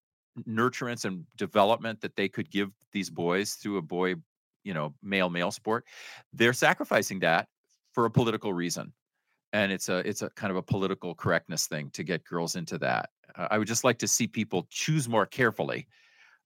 nurturance 0.49 1.05
and 1.05 1.27
development 1.37 2.01
that 2.01 2.17
they 2.17 2.29
could 2.29 2.49
give 2.51 2.71
these 2.93 3.11
boys 3.11 3.55
through 3.55 3.77
a 3.77 3.83
boy, 3.83 4.15
you 4.65 4.73
know, 4.73 4.95
male 5.03 5.29
male 5.29 5.51
sport. 5.51 5.85
They're 6.33 6.55
sacrificing 6.55 7.19
that 7.21 7.49
for 7.93 8.07
a 8.07 8.11
political 8.11 8.55
reason. 8.55 8.95
And 9.53 9.73
it's 9.73 9.89
a 9.89 9.99
it's 10.09 10.23
a 10.23 10.31
kind 10.31 10.53
of 10.53 10.57
a 10.57 10.63
political 10.63 11.15
correctness 11.15 11.67
thing 11.67 11.91
to 11.91 12.05
get 12.05 12.25
girls 12.25 12.55
into 12.55 12.79
that. 12.79 13.11
Uh, 13.35 13.49
I 13.51 13.59
would 13.59 13.69
just 13.69 13.85
like 13.85 13.99
to 13.99 14.09
see 14.09 14.29
people 14.29 14.69
choose 14.71 15.09
more 15.09 15.27
carefully 15.27 15.89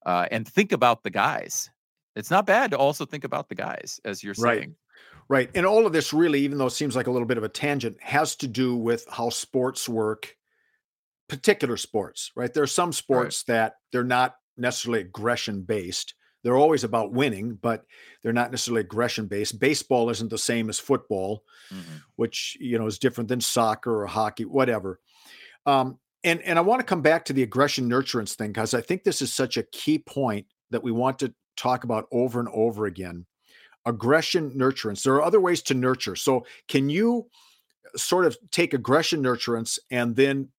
uh, 0.07 0.27
and 0.31 0.47
think 0.47 0.71
about 0.71 1.03
the 1.03 1.11
guys. 1.11 1.69
It's 2.15 2.31
not 2.31 2.47
bad 2.47 2.71
to 2.71 2.77
also 2.77 3.05
think 3.05 3.23
about 3.23 3.49
the 3.49 3.55
guys, 3.55 3.99
as 4.05 4.23
you're 4.23 4.33
Right. 4.37 4.59
saying. 4.61 4.75
Right. 5.27 5.49
And 5.55 5.65
all 5.65 5.85
of 5.87 5.93
this 5.93 6.13
really, 6.13 6.41
even 6.41 6.57
though 6.57 6.67
it 6.67 6.71
seems 6.71 6.95
like 6.95 7.07
a 7.07 7.11
little 7.11 7.27
bit 7.27 7.37
of 7.37 7.43
a 7.43 7.49
tangent, 7.49 8.01
has 8.01 8.35
to 8.37 8.47
do 8.47 8.75
with 8.75 9.05
how 9.09 9.29
sports 9.29 9.89
work, 9.89 10.35
particular 11.27 11.77
sports, 11.77 12.31
right? 12.35 12.53
There 12.53 12.63
are 12.63 12.67
some 12.67 12.93
sports 12.93 13.43
that 13.43 13.75
they're 13.91 14.03
not 14.03 14.35
necessarily 14.57 15.01
aggression 15.01 15.63
based. 15.63 16.13
They're 16.43 16.55
always 16.55 16.83
about 16.83 17.11
winning, 17.11 17.55
but 17.55 17.85
they're 18.21 18.33
not 18.33 18.51
necessarily 18.51 18.81
aggression 18.81 19.25
based. 19.25 19.59
Baseball 19.59 20.11
isn't 20.11 20.29
the 20.29 20.37
same 20.37 20.69
as 20.69 20.77
football, 20.77 21.43
Mhm. 21.71 22.03
which 22.17 22.55
you 22.59 22.77
know 22.77 22.85
is 22.85 22.99
different 22.99 23.27
than 23.29 23.41
soccer 23.41 24.03
or 24.03 24.05
hockey, 24.05 24.45
whatever. 24.45 24.99
Um, 25.65 25.99
and 26.23 26.41
and 26.43 26.59
I 26.59 26.61
want 26.61 26.81
to 26.81 26.85
come 26.85 27.01
back 27.01 27.25
to 27.25 27.33
the 27.33 27.41
aggression 27.41 27.89
nurturance 27.89 28.35
thing 28.35 28.51
because 28.51 28.75
I 28.75 28.81
think 28.81 29.03
this 29.03 29.23
is 29.23 29.33
such 29.33 29.57
a 29.57 29.63
key 29.63 29.97
point 29.97 30.45
that 30.69 30.83
we 30.83 30.91
want 30.91 31.17
to 31.19 31.33
talk 31.57 31.83
about 31.83 32.05
over 32.11 32.39
and 32.39 32.49
over 32.49 32.85
again. 32.85 33.25
Aggression 33.85 34.51
nurturance. 34.51 35.03
There 35.03 35.13
are 35.15 35.23
other 35.23 35.39
ways 35.39 35.61
to 35.63 35.73
nurture. 35.73 36.15
So 36.15 36.45
can 36.67 36.89
you 36.89 37.29
sort 37.95 38.25
of 38.25 38.37
take 38.51 38.73
aggression 38.73 39.21
nurturance 39.21 39.79
and 39.91 40.15
then 40.15 40.49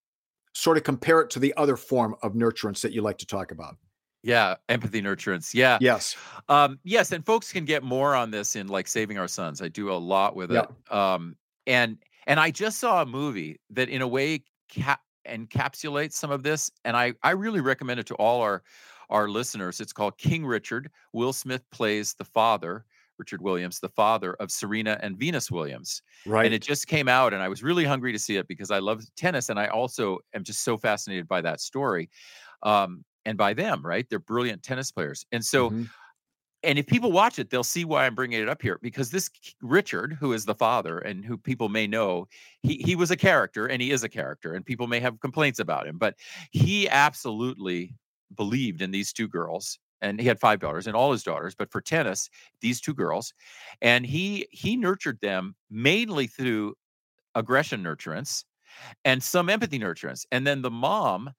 sort 0.54 0.76
of 0.76 0.84
compare 0.84 1.20
it 1.20 1.30
to 1.30 1.38
the 1.38 1.52
other 1.56 1.76
form 1.76 2.14
of 2.22 2.32
nurturance 2.34 2.80
that 2.82 2.92
you 2.92 3.02
like 3.02 3.18
to 3.18 3.26
talk 3.26 3.50
about? 3.50 3.76
Yeah, 4.22 4.56
empathy 4.68 5.00
nurturance. 5.02 5.54
Yeah. 5.54 5.78
Yes. 5.80 6.16
Um, 6.48 6.80
yes, 6.82 7.12
and 7.12 7.24
folks 7.24 7.52
can 7.52 7.64
get 7.64 7.82
more 7.84 8.14
on 8.14 8.30
this 8.32 8.56
in 8.56 8.66
like 8.68 8.88
Saving 8.88 9.18
Our 9.18 9.28
Sons. 9.28 9.62
I 9.62 9.68
do 9.68 9.90
a 9.92 9.94
lot 9.94 10.34
with 10.34 10.50
Yeah. 10.50 10.62
it. 10.64 10.92
Um, 10.92 11.36
and 11.66 11.98
and 12.26 12.40
I 12.40 12.50
just 12.50 12.78
saw 12.78 13.02
a 13.02 13.06
movie 13.06 13.60
that 13.70 13.88
in 13.88 14.02
a 14.02 14.08
way 14.08 14.42
ca- 14.74 14.98
encapsulates 15.28 16.12
some 16.14 16.30
of 16.32 16.42
this, 16.42 16.70
and 16.84 16.96
I 16.96 17.14
I 17.22 17.30
really 17.32 17.60
recommend 17.60 18.00
it 18.00 18.06
to 18.06 18.14
all 18.16 18.40
our 18.40 18.62
our 19.10 19.28
listeners. 19.28 19.80
It's 19.80 19.92
called 19.92 20.18
King 20.18 20.44
Richard. 20.44 20.90
Will 21.12 21.32
Smith 21.32 21.62
plays 21.70 22.14
the 22.14 22.24
father, 22.24 22.84
Richard 23.18 23.42
Williams, 23.42 23.80
the 23.80 23.88
father 23.88 24.34
of 24.34 24.50
Serena 24.50 24.98
and 25.02 25.18
Venus 25.18 25.50
Williams. 25.50 26.02
Right. 26.26 26.44
And 26.44 26.54
it 26.54 26.62
just 26.62 26.86
came 26.86 27.08
out, 27.08 27.32
and 27.34 27.42
I 27.42 27.48
was 27.48 27.62
really 27.62 27.84
hungry 27.84 28.12
to 28.12 28.18
see 28.18 28.36
it 28.36 28.48
because 28.48 28.70
I 28.70 28.78
love 28.80 29.02
tennis, 29.16 29.48
and 29.48 29.58
I 29.58 29.68
also 29.68 30.18
am 30.34 30.44
just 30.44 30.62
so 30.64 30.76
fascinated 30.76 31.28
by 31.28 31.40
that 31.42 31.60
story, 31.60 32.10
um, 32.62 33.04
and 33.24 33.38
by 33.38 33.54
them. 33.54 33.84
Right, 33.86 34.08
they're 34.10 34.18
brilliant 34.20 34.62
tennis 34.62 34.92
players, 34.92 35.26
and 35.32 35.44
so 35.44 35.70
Mhm. 35.70 35.90
and 36.62 36.78
if 36.78 36.86
people 36.86 37.12
watch 37.12 37.38
it, 37.38 37.50
they'll 37.50 37.62
see 37.64 37.84
why 37.84 38.06
I'm 38.06 38.14
bringing 38.14 38.40
it 38.40 38.48
up 38.48 38.60
here 38.62 38.78
because 38.82 39.10
this 39.10 39.30
Richard, 39.62 40.14
who 40.14 40.32
is 40.32 40.46
the 40.46 40.54
father 40.54 40.98
and 40.98 41.24
who 41.24 41.38
people 41.38 41.68
may 41.68 41.86
know, 41.86 42.26
he 42.62 42.76
he 42.78 42.96
was 42.96 43.10
a 43.10 43.16
character 43.16 43.66
and 43.66 43.80
he 43.82 43.90
is 43.92 44.02
a 44.04 44.08
character, 44.08 44.54
and 44.54 44.64
people 44.66 44.86
may 44.88 45.00
have 45.00 45.20
complaints 45.20 45.58
about 45.60 45.86
him, 45.86 45.98
but 45.98 46.16
he 46.50 46.88
absolutely 46.88 47.96
believed 48.34 48.82
in 48.82 48.90
these 48.90 49.12
two 49.12 49.28
girls. 49.28 49.78
And 50.02 50.20
he 50.20 50.26
had 50.26 50.38
five 50.38 50.60
daughters 50.60 50.86
and 50.86 50.94
all 50.94 51.12
his 51.12 51.22
daughters, 51.22 51.54
but 51.54 51.70
for 51.72 51.80
tennis, 51.80 52.28
these 52.60 52.80
two 52.80 52.94
girls, 52.94 53.32
and 53.80 54.04
he 54.06 54.46
he 54.50 54.76
nurtured 54.76 55.20
them 55.20 55.56
mainly 55.70 56.26
through 56.26 56.74
aggression 57.34 57.82
nurturance 57.82 58.44
and 59.04 59.22
some 59.22 59.48
empathy 59.48 59.78
nurturance. 59.78 60.24
And 60.32 60.46
then 60.46 60.62
the 60.62 60.70
mom, 60.70 61.30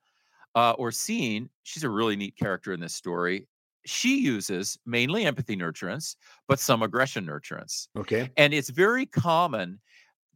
uh, 0.56 0.76
Oracene, 0.76 1.50
she's 1.64 1.84
a 1.84 1.90
really 1.90 2.16
neat 2.16 2.36
character 2.36 2.74
in 2.74 2.80
this 2.80 2.96
story. 2.96 3.48
She 3.86 4.20
uses 4.20 4.78
mainly 4.86 5.26
empathy 5.26 5.56
nurturance, 5.56 6.16
but 6.48 6.60
some 6.60 6.82
aggression 6.84 7.26
nurturance. 7.26 7.88
Okay. 7.98 8.32
And 8.36 8.54
it's 8.54 8.70
very 8.70 9.06
common 9.06 9.80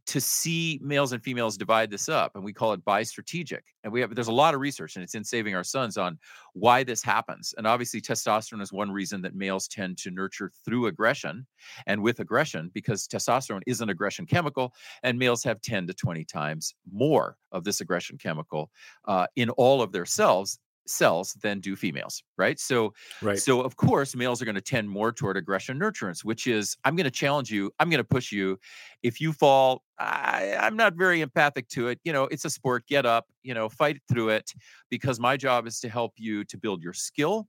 to 0.06 0.20
see 0.20 0.80
males 0.82 1.12
and 1.12 1.22
females 1.22 1.56
divide 1.56 1.90
this 1.90 2.08
up, 2.08 2.32
and 2.34 2.44
we 2.44 2.52
call 2.52 2.72
it 2.72 2.84
bi-strategic. 2.84 3.64
And 3.84 3.92
we 3.92 4.00
have 4.00 4.14
there's 4.14 4.28
a 4.28 4.32
lot 4.32 4.54
of 4.54 4.60
research, 4.60 4.96
and 4.96 5.02
it's 5.02 5.14
in 5.14 5.24
Saving 5.24 5.54
Our 5.54 5.64
Sons 5.64 5.96
on 5.96 6.18
why 6.54 6.82
this 6.82 7.02
happens. 7.02 7.54
And 7.56 7.66
obviously, 7.66 8.00
testosterone 8.00 8.62
is 8.62 8.72
one 8.72 8.90
reason 8.90 9.22
that 9.22 9.34
males 9.34 9.68
tend 9.68 9.98
to 9.98 10.10
nurture 10.10 10.50
through 10.64 10.86
aggression 10.86 11.46
and 11.86 12.02
with 12.02 12.20
aggression, 12.20 12.70
because 12.74 13.06
testosterone 13.06 13.62
is 13.66 13.80
an 13.80 13.90
aggression 13.90 14.26
chemical, 14.26 14.74
and 15.02 15.18
males 15.18 15.44
have 15.44 15.60
10 15.60 15.86
to 15.86 15.94
20 15.94 16.24
times 16.24 16.74
more 16.92 17.36
of 17.52 17.64
this 17.64 17.80
aggression 17.80 18.18
chemical 18.18 18.70
uh, 19.06 19.26
in 19.36 19.50
all 19.50 19.82
of 19.82 19.92
their 19.92 20.06
cells 20.06 20.58
cells 20.86 21.34
than 21.42 21.60
do 21.60 21.76
females 21.76 22.22
right 22.36 22.58
so 22.58 22.92
Right. 23.20 23.44
so 23.44 23.62
of 23.62 23.76
course, 23.76 24.14
males 24.14 24.42
are 24.42 24.44
going 24.44 24.54
to 24.56 24.60
tend 24.60 24.90
more 24.90 25.12
toward 25.12 25.36
aggression 25.36 25.78
nurturance, 25.78 26.24
which 26.24 26.46
is 26.46 26.76
I'm 26.84 26.96
going 26.96 27.04
to 27.04 27.10
challenge 27.10 27.50
you, 27.50 27.72
I'm 27.78 27.88
going 27.90 27.98
to 27.98 28.04
push 28.04 28.30
you. 28.32 28.58
If 29.02 29.20
you 29.20 29.32
fall, 29.32 29.82
I, 29.98 30.54
I'm 30.58 30.76
not 30.76 30.94
very 30.94 31.20
empathic 31.20 31.68
to 31.70 31.88
it. 31.88 32.00
You 32.04 32.12
know, 32.12 32.24
it's 32.24 32.44
a 32.44 32.50
sport. 32.50 32.86
Get 32.86 33.06
up, 33.06 33.26
you 33.42 33.54
know, 33.54 33.68
fight 33.68 34.00
through 34.08 34.30
it, 34.30 34.52
because 34.90 35.18
my 35.20 35.36
job 35.36 35.66
is 35.66 35.80
to 35.80 35.88
help 35.88 36.12
you 36.16 36.44
to 36.44 36.58
build 36.58 36.82
your 36.82 36.92
skill, 36.92 37.48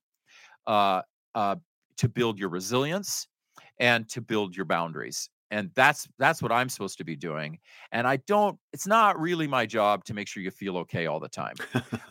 uh, 0.68 1.02
uh, 1.36 1.58
to 1.98 2.10
build 2.10 2.40
your 2.40 2.50
resilience, 2.50 3.28
and 3.80 4.10
to 4.10 4.22
build 4.22 4.56
your 4.56 4.66
boundaries. 4.66 5.30
And 5.54 5.72
that's 5.76 6.08
that's 6.20 6.42
what 6.42 6.52
I'm 6.52 6.70
supposed 6.70 6.98
to 7.00 7.04
be 7.06 7.16
doing. 7.16 7.60
And 7.92 8.08
I 8.08 8.18
don't. 8.18 8.60
It's 8.74 8.88
not 8.88 9.20
really 9.20 9.48
my 9.48 9.66
job 9.66 10.04
to 10.06 10.14
make 10.14 10.28
sure 10.28 10.44
you 10.44 10.52
feel 10.52 10.78
okay 10.80 11.06
all 11.06 11.20
the 11.20 11.30
time 11.30 11.62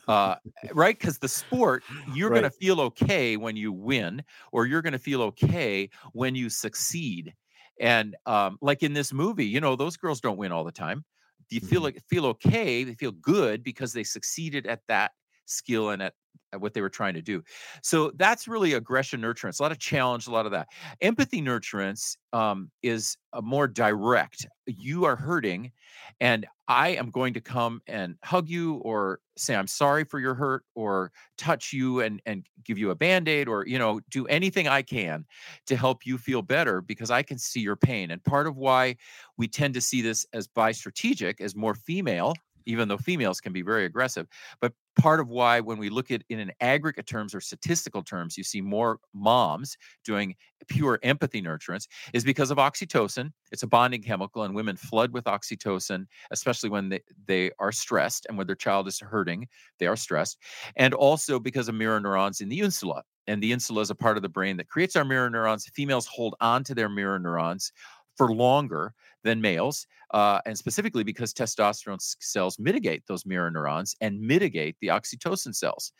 uh, 0.08 0.36
right? 0.72 0.98
Because 0.98 1.18
the 1.18 1.28
sport, 1.28 1.84
you're 2.06 2.30
going 2.30 2.42
to 2.44 2.50
feel 2.50 2.80
okay 2.80 3.36
when 3.36 3.56
you 3.56 3.72
win, 3.72 4.24
or 4.52 4.66
you're 4.66 4.82
going 4.82 4.92
to 4.92 4.98
feel 4.98 5.22
okay 5.22 5.90
when 6.12 6.34
you 6.34 6.50
succeed. 6.50 7.34
And 7.80 8.16
um, 8.26 8.58
like 8.60 8.82
in 8.82 8.92
this 8.92 9.12
movie, 9.12 9.46
you 9.46 9.60
know, 9.60 9.76
those 9.76 9.96
girls 9.96 10.20
don't 10.20 10.36
win 10.36 10.52
all 10.52 10.64
the 10.64 10.72
time. 10.72 11.04
Do 11.48 11.56
you 11.56 11.60
feel 11.60 11.80
Mhm. 11.80 11.82
like 11.82 12.02
feel 12.08 12.26
okay? 12.26 12.84
They 12.84 12.94
feel 12.94 13.12
good 13.12 13.62
because 13.62 13.92
they 13.92 14.04
succeeded 14.04 14.66
at 14.66 14.80
that 14.88 15.12
skill 15.52 15.90
and 15.90 16.02
at, 16.02 16.14
at 16.52 16.60
what 16.60 16.74
they 16.74 16.80
were 16.80 16.88
trying 16.88 17.14
to 17.14 17.22
do. 17.22 17.42
So 17.82 18.12
that's 18.16 18.46
really 18.46 18.74
aggression 18.74 19.20
nurturance, 19.20 19.58
a 19.58 19.62
lot 19.62 19.72
of 19.72 19.78
challenge, 19.78 20.26
a 20.26 20.30
lot 20.30 20.46
of 20.46 20.52
that. 20.52 20.68
Empathy 21.00 21.40
nurturance 21.40 22.16
um, 22.32 22.70
is 22.82 23.16
a 23.32 23.42
more 23.42 23.66
direct. 23.66 24.46
You 24.66 25.04
are 25.04 25.16
hurting, 25.16 25.72
and 26.20 26.46
I 26.68 26.90
am 26.90 27.10
going 27.10 27.34
to 27.34 27.40
come 27.40 27.80
and 27.86 28.16
hug 28.22 28.48
you 28.48 28.76
or 28.76 29.20
say 29.36 29.54
I'm 29.54 29.66
sorry 29.66 30.04
for 30.04 30.20
your 30.20 30.34
hurt 30.34 30.64
or 30.74 31.10
touch 31.36 31.72
you 31.72 32.00
and 32.00 32.20
and 32.26 32.46
give 32.64 32.78
you 32.78 32.90
a 32.90 32.94
band-aid 32.94 33.48
or 33.48 33.66
you 33.66 33.78
know 33.78 34.00
do 34.10 34.26
anything 34.26 34.68
I 34.68 34.82
can 34.82 35.24
to 35.66 35.76
help 35.76 36.06
you 36.06 36.18
feel 36.18 36.42
better 36.42 36.80
because 36.80 37.10
I 37.10 37.22
can 37.22 37.38
see 37.38 37.60
your 37.60 37.76
pain. 37.76 38.10
And 38.10 38.22
part 38.22 38.46
of 38.46 38.56
why 38.56 38.96
we 39.36 39.48
tend 39.48 39.74
to 39.74 39.80
see 39.80 40.02
this 40.02 40.26
as 40.32 40.46
bi 40.46 40.72
strategic 40.72 41.40
as 41.40 41.56
more 41.56 41.74
female 41.74 42.34
even 42.66 42.88
though 42.88 42.96
females 42.96 43.40
can 43.40 43.52
be 43.52 43.62
very 43.62 43.84
aggressive. 43.84 44.26
But 44.60 44.72
part 44.96 45.20
of 45.20 45.28
why, 45.28 45.60
when 45.60 45.78
we 45.78 45.88
look 45.88 46.10
at 46.10 46.22
in 46.28 46.38
an 46.38 46.52
aggregate 46.60 47.06
terms 47.06 47.34
or 47.34 47.40
statistical 47.40 48.02
terms, 48.02 48.36
you 48.36 48.44
see 48.44 48.60
more 48.60 48.98
moms 49.14 49.76
doing 50.04 50.34
pure 50.68 50.98
empathy 51.02 51.42
nurturance 51.42 51.88
is 52.12 52.24
because 52.24 52.50
of 52.50 52.58
oxytocin. 52.58 53.32
It's 53.50 53.62
a 53.62 53.66
bonding 53.66 54.02
chemical, 54.02 54.44
and 54.44 54.54
women 54.54 54.76
flood 54.76 55.12
with 55.12 55.24
oxytocin, 55.24 56.06
especially 56.30 56.70
when 56.70 56.88
they, 56.88 57.00
they 57.26 57.50
are 57.58 57.72
stressed 57.72 58.26
and 58.28 58.38
when 58.38 58.46
their 58.46 58.56
child 58.56 58.88
is 58.88 59.00
hurting, 59.00 59.48
they 59.78 59.86
are 59.86 59.96
stressed. 59.96 60.38
And 60.76 60.94
also 60.94 61.40
because 61.40 61.68
of 61.68 61.74
mirror 61.74 62.00
neurons 62.00 62.40
in 62.40 62.48
the 62.48 62.60
insula. 62.60 63.02
And 63.26 63.42
the 63.42 63.52
insula 63.52 63.82
is 63.82 63.90
a 63.90 63.94
part 63.94 64.16
of 64.16 64.22
the 64.22 64.28
brain 64.28 64.56
that 64.56 64.68
creates 64.68 64.96
our 64.96 65.04
mirror 65.04 65.30
neurons. 65.30 65.70
Females 65.74 66.06
hold 66.06 66.34
on 66.40 66.64
to 66.64 66.74
their 66.74 66.88
mirror 66.88 67.18
neurons 67.18 67.72
for 68.16 68.32
longer 68.32 68.94
than 69.24 69.40
males, 69.40 69.86
uh, 70.12 70.40
and 70.46 70.56
specifically 70.56 71.04
because 71.04 71.32
testosterone 71.32 72.00
cells 72.20 72.58
mitigate 72.58 73.06
those 73.06 73.24
mirror 73.26 73.50
neurons 73.50 73.94
and 74.00 74.20
mitigate 74.20 74.76
the 74.80 74.88
oxytocin 74.88 75.54
cells. 75.54 75.92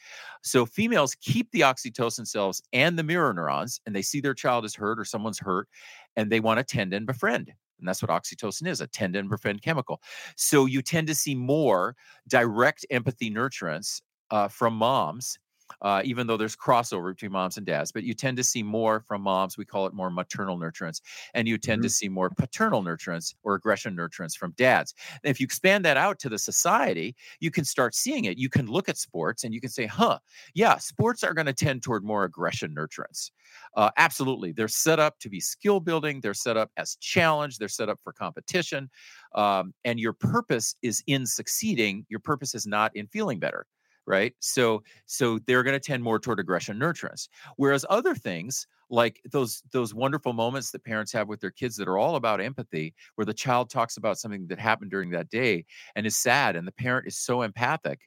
So 0.43 0.67
females 0.67 1.15
keep 1.17 1.51
the 1.53 1.61
oxytocin 1.61 2.27
cells 2.27 2.63
and 2.73 2.99
the 2.99 3.03
mirror 3.03 3.33
neurons, 3.33 3.81
and 3.87 3.95
they 3.95 4.03
see 4.03 4.21
their 4.21 4.35
child 4.35 4.65
is 4.65 4.75
hurt 4.75 4.99
or 4.99 5.05
someone's 5.05 5.39
hurt, 5.39 5.69
and 6.17 6.31
they 6.31 6.41
want 6.41 6.59
to 6.59 6.65
tend 6.65 6.93
and 6.93 7.07
befriend. 7.07 7.53
And 7.79 7.89
that's 7.89 8.03
what 8.03 8.11
oxytocin 8.11 8.69
is 8.69 8.81
a 8.81 8.87
tend 8.87 9.17
and 9.17 9.29
befriend 9.29 9.63
chemical. 9.63 10.01
So 10.37 10.67
you 10.67 10.83
tend 10.83 11.09
to 11.09 11.15
see 11.17 11.35
more 11.35 11.97
direct 12.29 12.87
empathy 12.91 13.29
nurturance 13.29 14.01
uh, 14.31 14.49
from 14.49 14.75
moms 14.75 15.39
uh, 15.81 16.03
even 16.05 16.27
though 16.27 16.37
there's 16.37 16.57
crossover 16.57 17.13
between 17.13 17.33
moms 17.33 17.57
and 17.57 17.67
dads. 17.67 17.93
But 17.93 18.05
you 18.05 18.15
tend 18.15 18.37
to 18.37 18.45
see 18.45 18.63
more 18.63 19.01
from 19.01 19.23
moms. 19.23 19.57
We 19.57 19.65
call 19.65 19.87
it 19.87 19.95
more 19.95 20.11
maternal 20.11 20.59
nurturance. 20.59 21.01
And 21.35 21.49
you 21.49 21.59
tend 21.59 21.81
mm-hmm. 21.81 21.87
to 21.87 21.91
see 21.91 22.09
more 22.09 22.31
paternal 22.31 22.83
nurturance 22.83 23.35
or 23.43 23.55
aggression 23.55 23.97
nurturance 23.97 24.37
from 24.37 24.53
dads. 24.57 24.95
And 25.23 25.31
if 25.31 25.41
you 25.41 25.45
expand 25.45 25.85
that 25.85 25.97
out 25.97 26.19
to 26.21 26.29
the 26.29 26.39
society, 26.39 27.17
you 27.41 27.51
can 27.51 27.65
start 27.65 27.95
seeing 27.95 28.25
it. 28.25 28.39
You 28.39 28.49
can 28.49 28.67
look 28.67 28.89
at 28.89 28.99
sports 28.99 29.45
and 29.45 29.55
you 29.55 29.61
can 29.61 29.71
say, 29.71 29.87
huh, 29.87 30.19
yeah, 30.55 30.77
sports 30.79 31.25
are 31.25 31.35
going 31.35 31.47
to 31.47 31.53
tend 31.53 31.83
toward 31.83 32.05
more 32.05 32.25
aggression 32.25 32.75
nurturance. 32.77 33.31
Uh, 33.77 33.91
absolutely. 33.97 34.53
They're 34.53 34.69
set 34.69 34.99
up 34.99 35.19
to 35.21 35.29
be 35.29 35.41
skill 35.41 35.81
building, 35.81 36.21
they're 36.21 36.35
set 36.35 36.57
up 36.57 36.71
as 36.77 36.97
challenge, 36.97 37.59
they're 37.59 37.69
set 37.69 37.89
up 37.89 37.99
for 38.03 38.13
competition. 38.13 38.91
Um, 39.35 39.75
and 39.85 39.99
your 39.99 40.13
purpose 40.13 40.75
is 40.83 41.03
in 41.07 41.27
succeeding, 41.27 42.07
your 42.09 42.21
purpose 42.21 42.55
is 42.55 42.67
not 42.67 42.95
in 42.97 43.07
feeling 43.07 43.39
better 43.39 43.67
right? 44.07 44.35
So 44.41 44.83
so 45.07 45.38
they're 45.47 45.62
going 45.62 45.79
to 45.79 45.81
tend 45.81 46.03
more 46.03 46.19
toward 46.19 46.41
aggression 46.41 46.79
nurturance. 46.79 47.29
Whereas 47.57 47.85
other 47.88 48.15
things 48.15 48.67
like 48.91 49.21
those 49.31 49.62
those 49.73 49.95
wonderful 49.95 50.33
moments 50.33 50.71
that 50.71 50.85
parents 50.85 51.12
have 51.12 51.29
with 51.29 51.41
their 51.41 51.51
kids 51.51 51.77
that 51.77 51.88
are 51.88 51.99
all 51.99 52.17
about 52.17 52.41
empathy 52.41 52.95
where 53.15 53.25
the 53.25 53.35
child 53.35 53.71
talks 53.71 53.97
about 53.97 54.19
something 54.19 54.47
that 54.49 54.59
happened 54.59 54.91
during 54.91 55.11
that 55.11 55.31
day 55.31 55.65
and 55.97 56.07
is 56.07 56.17
sad 56.17 56.57
and 56.57 56.67
the 56.67 56.73
parent 56.73 57.07
is 57.07 57.17
so 57.17 57.43
empathic 57.43 58.01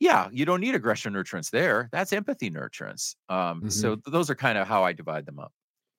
yeah 0.00 0.28
you 0.32 0.44
don't 0.44 0.60
need 0.60 0.74
aggression 0.74 1.12
nurturance 1.12 1.50
there. 1.50 1.88
That's 1.92 2.12
empathy 2.12 2.50
nurturance. 2.50 3.14
Um, 3.28 3.38
mm-hmm. 3.38 3.68
so 3.68 3.94
th- 3.94 4.04
those 4.10 4.28
are 4.28 4.34
kind 4.34 4.58
of 4.58 4.66
how 4.66 4.82
i 4.82 4.92
divide 4.92 5.24
them 5.24 5.38
up. 5.38 5.52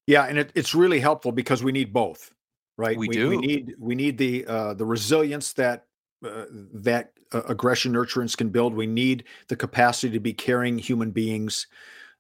Yeah 0.06 0.26
and 0.26 0.38
it, 0.38 0.52
it's 0.54 0.76
really 0.76 1.00
helpful 1.00 1.32
because 1.32 1.64
we 1.64 1.72
need 1.72 1.94
both 1.94 2.34
right? 2.80 2.98
We, 2.98 3.10
we 3.10 3.16
do. 3.16 3.30
we 3.30 3.38
need 3.38 3.76
we 3.78 3.94
need 3.94 4.18
the 4.18 4.46
uh, 4.46 4.74
the 4.74 4.86
resilience 4.86 5.54
that 5.54 5.86
uh, 6.26 6.46
that 6.74 7.14
uh, 7.32 7.42
aggression 7.48 7.94
nurturance 7.94 8.36
can 8.36 8.50
build. 8.50 8.74
We 8.74 8.88
need 8.88 9.24
the 9.48 9.56
capacity 9.56 10.12
to 10.14 10.20
be 10.20 10.34
caring 10.34 10.78
human 10.78 11.12
beings 11.12 11.68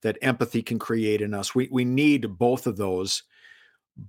that 0.01 0.17
empathy 0.21 0.61
can 0.61 0.79
create 0.79 1.21
in 1.21 1.33
us. 1.33 1.53
We 1.53 1.67
we 1.71 1.85
need 1.85 2.37
both 2.37 2.67
of 2.67 2.77
those. 2.77 3.23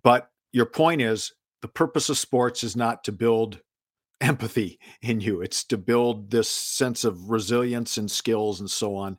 But 0.03 0.31
your 0.53 0.67
point 0.67 1.03
is 1.03 1.33
the 1.63 1.69
purpose 1.69 2.09
of 2.09 2.19
sports 2.19 2.63
is 2.63 2.77
not 2.77 3.05
to 3.05 3.13
build 3.13 3.61
empathy 4.21 4.79
in 5.03 5.21
you. 5.21 5.41
It's 5.41 5.65
to 5.65 5.79
build 5.79 6.31
this 6.31 6.49
sense 6.49 7.05
of 7.05 7.31
resilience 7.31 7.97
and 7.97 8.11
skills 8.11 8.61
and 8.61 8.71
so 8.71 8.97
on. 8.97 9.19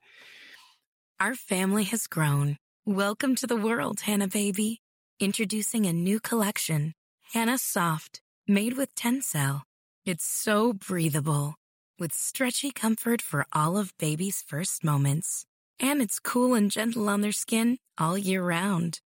Our 1.19 1.35
family 1.35 1.83
has 1.85 2.07
grown. 2.07 2.57
Welcome 2.85 3.35
to 3.35 3.47
the 3.47 3.55
world, 3.55 4.01
Hanna 4.01 4.27
baby. 4.27 4.81
Introducing 5.19 5.85
a 5.85 5.93
new 5.93 6.19
collection, 6.19 6.93
Hanna 7.33 7.59
Soft, 7.59 8.21
made 8.47 8.75
with 8.75 8.95
Tencel. 8.95 9.61
It's 10.03 10.25
so 10.25 10.73
breathable, 10.73 11.59
with 11.99 12.11
stretchy 12.11 12.71
comfort 12.71 13.21
for 13.21 13.45
all 13.53 13.77
of 13.77 13.95
baby's 13.99 14.41
first 14.41 14.83
moments. 14.83 15.45
And 15.79 16.01
it's 16.01 16.19
cool 16.19 16.55
and 16.55 16.71
gentle 16.71 17.07
on 17.07 17.21
their 17.21 17.31
skin 17.31 17.77
all 17.99 18.17
year 18.17 18.43
round. 18.43 18.99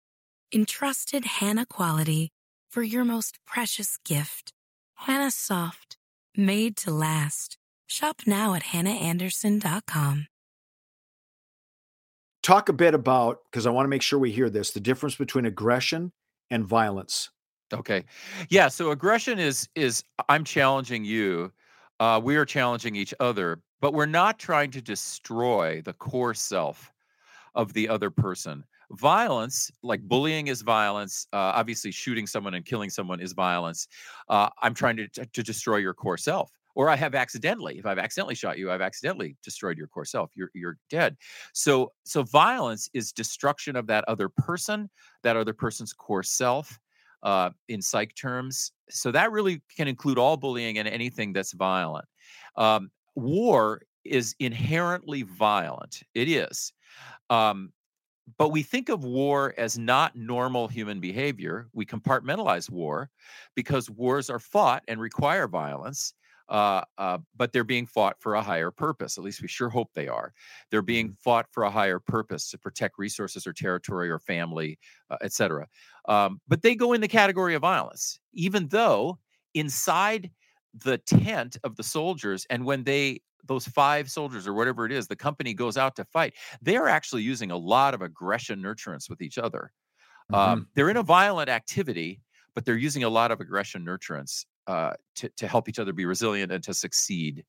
Entrusted 0.54 1.26
Hanna 1.26 1.66
quality 1.66 2.32
for 2.72 2.82
your 2.82 3.04
most 3.04 3.40
precious 3.46 3.98
gift. 4.06 4.54
Hanna 4.96 5.32
Soft, 5.32 5.98
made 6.38 6.78
to 6.78 6.92
last. 6.92 7.58
Shop 7.88 8.22
now 8.26 8.54
at 8.54 8.64
hannaandersson.com. 8.64 10.28
Talk 12.42 12.70
a 12.70 12.74
bit 12.74 12.94
about, 12.94 13.40
because 13.52 13.66
I 13.66 13.72
want 13.72 13.84
to 13.84 13.90
make 13.90 14.02
sure 14.02 14.18
we 14.18 14.32
hear 14.32 14.50
this, 14.50 14.72
the 14.72 14.80
difference 14.80 15.16
between 15.16 15.46
aggression 15.46 16.14
and 16.50 16.66
violence. 16.66 17.32
Okay. 17.74 18.04
Yeah, 18.50 18.68
so 18.68 18.92
aggression 18.92 19.40
is 19.40 19.68
is 19.76 20.04
I'm 20.30 20.44
challenging 20.44 21.04
you. 21.04 21.52
Uh, 22.00 22.22
we 22.24 22.36
are 22.36 22.46
challenging 22.46 22.96
each 22.96 23.14
other, 23.20 23.62
but 23.82 23.94
we're 23.94 24.06
not 24.06 24.38
trying 24.38 24.70
to 24.72 24.82
destroy 24.82 25.82
the 25.84 25.94
core 25.94 26.34
self 26.34 26.92
of 27.56 27.74
the 27.74 27.90
other 27.90 28.12
person. 28.12 28.64
Violence, 28.92 29.72
like 29.84 30.02
bullying, 30.04 30.48
is 30.48 30.62
violence. 30.62 31.28
Uh, 31.34 31.54
obviously, 31.56 31.92
shooting 31.92 32.28
someone 32.28 32.54
and 32.54 32.66
killing 32.66 32.90
someone 32.90 33.20
is 33.20 33.34
violence. 33.34 33.88
Uh, 34.30 34.50
I'm 34.62 34.74
trying 34.76 34.98
to, 34.98 35.08
to 35.08 35.44
destroy 35.44 35.78
your 35.78 35.94
core 35.96 36.18
self, 36.18 36.52
or 36.76 36.90
I 36.90 36.96
have 36.96 37.16
accidentally. 37.16 37.80
If 37.80 37.88
I've 37.88 37.98
accidentally 38.00 38.36
shot 38.36 38.60
you, 38.60 38.72
I've 38.72 38.82
accidentally 38.82 39.38
destroyed 39.44 39.78
your 39.78 39.88
core 39.88 40.06
self. 40.06 40.32
You're 40.36 40.52
you're 40.54 40.78
dead. 40.90 41.18
So 41.54 41.94
so 42.04 42.24
violence 42.24 42.90
is 42.94 43.12
destruction 43.12 43.76
of 43.76 43.88
that 43.88 44.06
other 44.08 44.30
person, 44.30 44.90
that 45.24 45.36
other 45.38 45.54
person's 45.54 45.94
core 45.94 46.24
self 46.24 46.80
uh, 47.26 47.50
in 47.68 47.82
psych 47.82 48.16
terms. 48.16 48.72
So 48.90 49.12
that 49.12 49.32
really 49.32 49.62
can 49.76 49.88
include 49.88 50.18
all 50.18 50.38
bullying 50.38 50.78
and 50.78 50.88
anything 50.88 51.34
that's 51.34 51.52
violent. 51.54 52.06
Um, 52.56 52.92
war 53.16 53.82
is 54.06 54.36
inherently 54.40 55.24
violent. 55.24 56.04
It 56.14 56.30
is. 56.30 56.72
Um, 57.30 57.74
but 58.38 58.50
we 58.50 58.64
think 58.64 58.90
of 58.90 59.04
war 59.04 59.54
as 59.58 59.78
not 59.78 60.16
normal 60.16 60.68
human 60.68 61.00
behavior. 61.00 61.68
We 61.74 61.86
compartmentalize 61.86 62.70
war 62.70 63.10
because 63.56 63.90
wars 63.90 64.30
are 64.30 64.40
fought 64.40 64.84
and 64.88 65.00
require 65.00 65.48
violence 65.48 66.14
uh, 66.50 66.82
uh, 66.98 67.18
but 67.36 67.52
they're 67.52 67.64
being 67.64 67.86
fought 67.86 68.18
for 68.20 68.36
a 68.36 68.42
higher 68.42 68.72
purpose. 68.72 69.18
At 69.18 69.24
least 69.24 69.42
we 69.42 69.48
sure 69.48 69.70
hope 69.70 69.90
they 69.94 70.08
are. 70.08 70.34
They're 70.70 70.82
being 70.82 71.08
mm-hmm. 71.08 71.22
fought 71.24 71.48
for 71.52 71.64
a 71.64 71.72
higher 71.72 72.00
purpose 72.00 72.50
to 72.52 72.58
protect 72.58 72.98
resources 72.98 73.48
or 73.48 73.54
territory 73.54 74.10
or 74.10 74.20
family, 74.20 74.78
uh, 75.10 75.18
etc. 75.22 75.68
Um, 76.08 76.40
but 76.48 76.62
they 76.62 76.76
go 76.76 76.94
in 76.94 77.02
the 77.02 77.08
category 77.08 77.56
of 77.56 77.62
violence, 77.62 78.20
even 78.34 78.68
though 78.68 79.18
inside 79.54 80.30
the 80.84 80.98
tent 81.00 81.58
of 81.64 81.76
the 81.76 81.84
soldiers, 81.84 82.46
and 82.50 82.66
when 82.66 82.84
they 82.84 83.22
those 83.48 83.68
five 83.68 84.10
soldiers 84.10 84.48
or 84.48 84.54
whatever 84.54 84.88
it 84.88 84.92
is, 84.92 85.08
the 85.08 85.16
company 85.16 85.54
goes 85.54 85.78
out 85.78 85.96
to 85.96 86.06
fight, 86.06 86.34
they 86.64 86.78
are 86.78 86.88
actually 86.88 87.22
using 87.22 87.52
a 87.52 87.58
lot 87.58 87.94
of 87.94 88.02
aggression 88.02 88.60
nurturance 88.60 89.08
with 89.08 89.22
each 89.22 89.38
other. 89.38 89.72
Mm-hmm. 90.32 90.52
Um, 90.54 90.68
they're 90.74 90.90
in 90.90 90.98
a 90.98 91.04
violent 91.04 91.48
activity, 91.48 92.22
but 92.56 92.66
they're 92.66 92.76
using 92.76 93.04
a 93.04 93.10
lot 93.10 93.32
of 93.32 93.42
aggression 93.42 93.86
nurturance 93.86 94.46
uh, 94.68 94.94
to 95.16 95.30
to 95.30 95.48
help 95.48 95.70
each 95.70 95.80
other 95.80 95.94
be 95.94 96.06
resilient 96.06 96.52
and 96.52 96.64
to 96.64 96.74
succeed. 96.74 97.44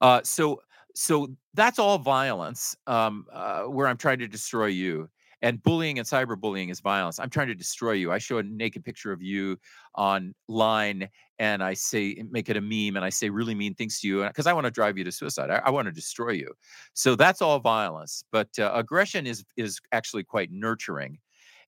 Uh, 0.00 0.20
so 0.22 0.60
so 0.94 1.28
that's 1.54 1.78
all 1.78 1.98
violence 1.98 2.76
um, 2.86 3.26
uh, 3.32 3.62
where 3.62 3.86
I'm 3.86 3.96
trying 3.96 4.18
to 4.20 4.28
destroy 4.28 4.66
you. 4.66 5.08
And 5.42 5.62
bullying 5.62 5.98
and 5.98 6.08
cyberbullying 6.08 6.70
is 6.70 6.80
violence. 6.80 7.20
I'm 7.20 7.28
trying 7.28 7.48
to 7.48 7.54
destroy 7.54 7.92
you. 7.92 8.10
I 8.10 8.16
show 8.16 8.38
a 8.38 8.42
naked 8.42 8.82
picture 8.82 9.12
of 9.12 9.20
you 9.20 9.58
online 9.94 11.06
and 11.38 11.62
I 11.62 11.74
say, 11.74 12.22
make 12.30 12.48
it 12.48 12.56
a 12.56 12.62
meme 12.62 12.96
and 12.96 13.04
I 13.04 13.10
say 13.10 13.28
really 13.28 13.54
mean 13.54 13.74
things 13.74 14.00
to 14.00 14.08
you 14.08 14.24
because 14.24 14.46
I 14.46 14.54
want 14.54 14.64
to 14.64 14.70
drive 14.70 14.96
you 14.96 15.04
to 15.04 15.12
suicide. 15.12 15.50
I, 15.50 15.56
I, 15.56 15.70
want 15.70 15.86
to 15.86 15.92
destroy 15.92 16.30
you. 16.30 16.50
So 16.94 17.14
that's 17.14 17.42
all 17.42 17.58
violence. 17.58 18.24
But 18.32 18.48
uh, 18.58 18.70
aggression 18.74 19.26
is 19.26 19.44
is 19.58 19.80
actually 19.92 20.24
quite 20.24 20.50
nurturing 20.50 21.18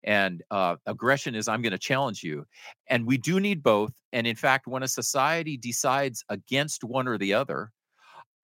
and 0.07 0.43
uh, 0.51 0.77
aggression 0.87 1.35
is 1.35 1.49
i'm 1.49 1.63
going 1.63 1.73
to 1.73 1.79
challenge 1.79 2.23
you 2.23 2.45
and 2.89 3.07
we 3.07 3.17
do 3.19 3.41
need 3.41 3.63
both 3.63 3.93
and 4.13 4.27
in 4.27 4.37
fact 4.37 4.67
when 4.67 4.83
a 4.83 4.89
society 4.89 5.57
decides 5.57 6.25
against 6.29 6.85
one 6.85 7.09
or 7.09 7.19
the 7.19 7.35
other 7.35 7.73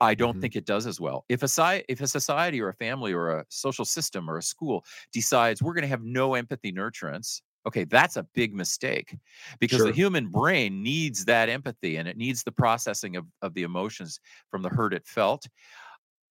I 0.00 0.14
don't 0.14 0.36
Mhm. 0.36 0.40
think 0.40 0.56
it 0.56 0.66
does 0.66 0.86
as 0.86 1.00
well. 1.00 1.24
If 1.28 1.42
a 1.42 1.48
sci- 1.48 1.84
if 1.88 2.00
a 2.00 2.08
society 2.08 2.60
or 2.60 2.68
a 2.68 2.74
family 2.74 3.12
or 3.12 3.30
a 3.30 3.44
social 3.48 3.84
system 3.84 4.28
or 4.28 4.36
a 4.36 4.42
school 4.42 4.84
decides 5.12 5.62
we're 5.62 5.74
going 5.74 5.82
to 5.82 5.88
have 5.88 6.02
no 6.02 6.34
empathy 6.34 6.72
nurturance, 6.72 7.40
okay, 7.66 7.84
that's 7.84 8.16
a 8.16 8.24
big 8.34 8.52
mistake 8.52 9.16
because 9.60 9.84
Sure. 9.84 9.84
the 9.84 9.92
human 9.92 10.28
brain 10.28 10.82
needs 10.82 11.24
that 11.26 11.48
empathy 11.48 11.96
and 11.96 12.08
it 12.08 12.16
needs 12.16 12.42
the 12.42 12.50
processing 12.50 13.14
of, 13.16 13.26
of 13.42 13.54
the 13.54 13.62
emotions 13.62 14.18
from 14.50 14.62
the 14.62 14.70
hurt 14.70 14.92
it 14.92 15.06
felt. 15.06 15.46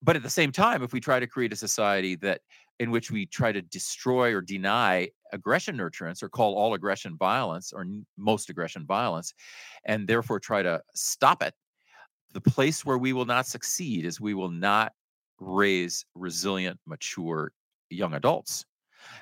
But 0.04 0.16
at 0.16 0.24
the 0.24 0.30
same 0.30 0.52
time, 0.52 0.82
if 0.84 0.94
we 0.94 1.00
try 1.00 1.20
to 1.20 1.28
create 1.28 1.54
a 1.54 1.56
society 1.58 2.16
that 2.18 2.42
in 2.80 2.90
which 2.90 3.12
we 3.12 3.28
try 3.28 3.52
to 3.52 3.62
destroy 3.62 4.34
or 4.34 4.42
deny 4.42 5.10
aggression 5.34 5.78
nurturance 5.78 6.24
or 6.24 6.30
call 6.30 6.56
all 6.56 6.74
aggression 6.74 7.16
violence 7.18 7.72
or 7.72 7.86
most 8.18 8.50
aggression 8.50 8.86
violence, 8.86 9.34
and 9.86 10.08
therefore 10.08 10.40
try 10.40 10.64
to 10.64 10.82
stop 10.96 11.44
it, 11.44 11.54
the 12.34 12.42
place 12.42 12.84
where 12.84 12.98
we 12.98 13.14
will 13.14 13.26
not 13.26 13.46
succeed 13.46 14.06
is 14.06 14.20
we 14.20 14.34
will 14.34 14.50
not 14.50 14.94
raise 15.40 16.06
resilient, 16.16 16.80
mature 16.88 17.52
young 17.90 18.14
adults. 18.16 18.66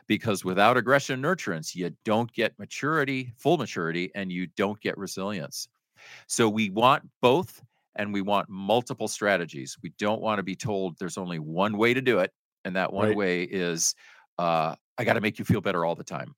Because 0.08 0.44
without 0.44 0.78
aggression 0.78 1.22
nurturance, 1.22 1.76
you 1.76 1.92
don't 2.04 2.32
get 2.34 2.58
maturity, 2.60 3.34
full 3.38 3.58
maturity, 3.58 4.12
and 4.14 4.32
you 4.32 4.48
don't 4.58 4.80
get 4.82 4.98
resilience. 4.98 5.68
So 6.28 6.50
we 6.50 6.70
want 6.70 7.04
both 7.22 7.62
and 8.00 8.14
we 8.14 8.22
want 8.22 8.50
multiple 8.50 9.08
strategies. 9.10 9.78
We 9.84 9.90
don't 10.00 10.22
want 10.22 10.40
to 10.40 10.44
be 10.44 10.56
told 10.56 10.98
there's 10.98 11.18
only 11.18 11.38
one 11.38 11.78
way 11.78 11.94
to 11.94 12.02
do 12.02 12.20
it. 12.20 12.32
And 12.66 12.76
that 12.76 12.92
one 12.94 13.10
Right. 13.10 13.18
way 13.18 13.44
is 13.44 13.94
uh, 14.40 14.74
I 14.98 15.04
got 15.04 15.14
to 15.14 15.22
make 15.22 15.38
you 15.38 15.46
feel 15.46 15.62
better 15.62 15.84
all 15.86 15.96
the 15.96 16.04
time. 16.04 16.34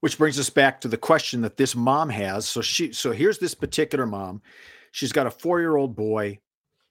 Which 0.00 0.18
brings 0.18 0.38
us 0.40 0.50
back 0.50 0.80
to 0.80 0.88
the 0.88 0.96
question 0.96 1.42
that 1.42 1.56
this 1.56 1.76
mom 1.76 2.08
has. 2.08 2.48
So 2.48 2.60
she 2.62 2.92
so 2.92 3.12
here's 3.12 3.38
this 3.38 3.54
particular 3.54 4.06
mom. 4.06 4.42
She's 4.90 5.12
got 5.12 5.26
a 5.26 5.30
4-year-old 5.30 5.94
boy. 5.94 6.40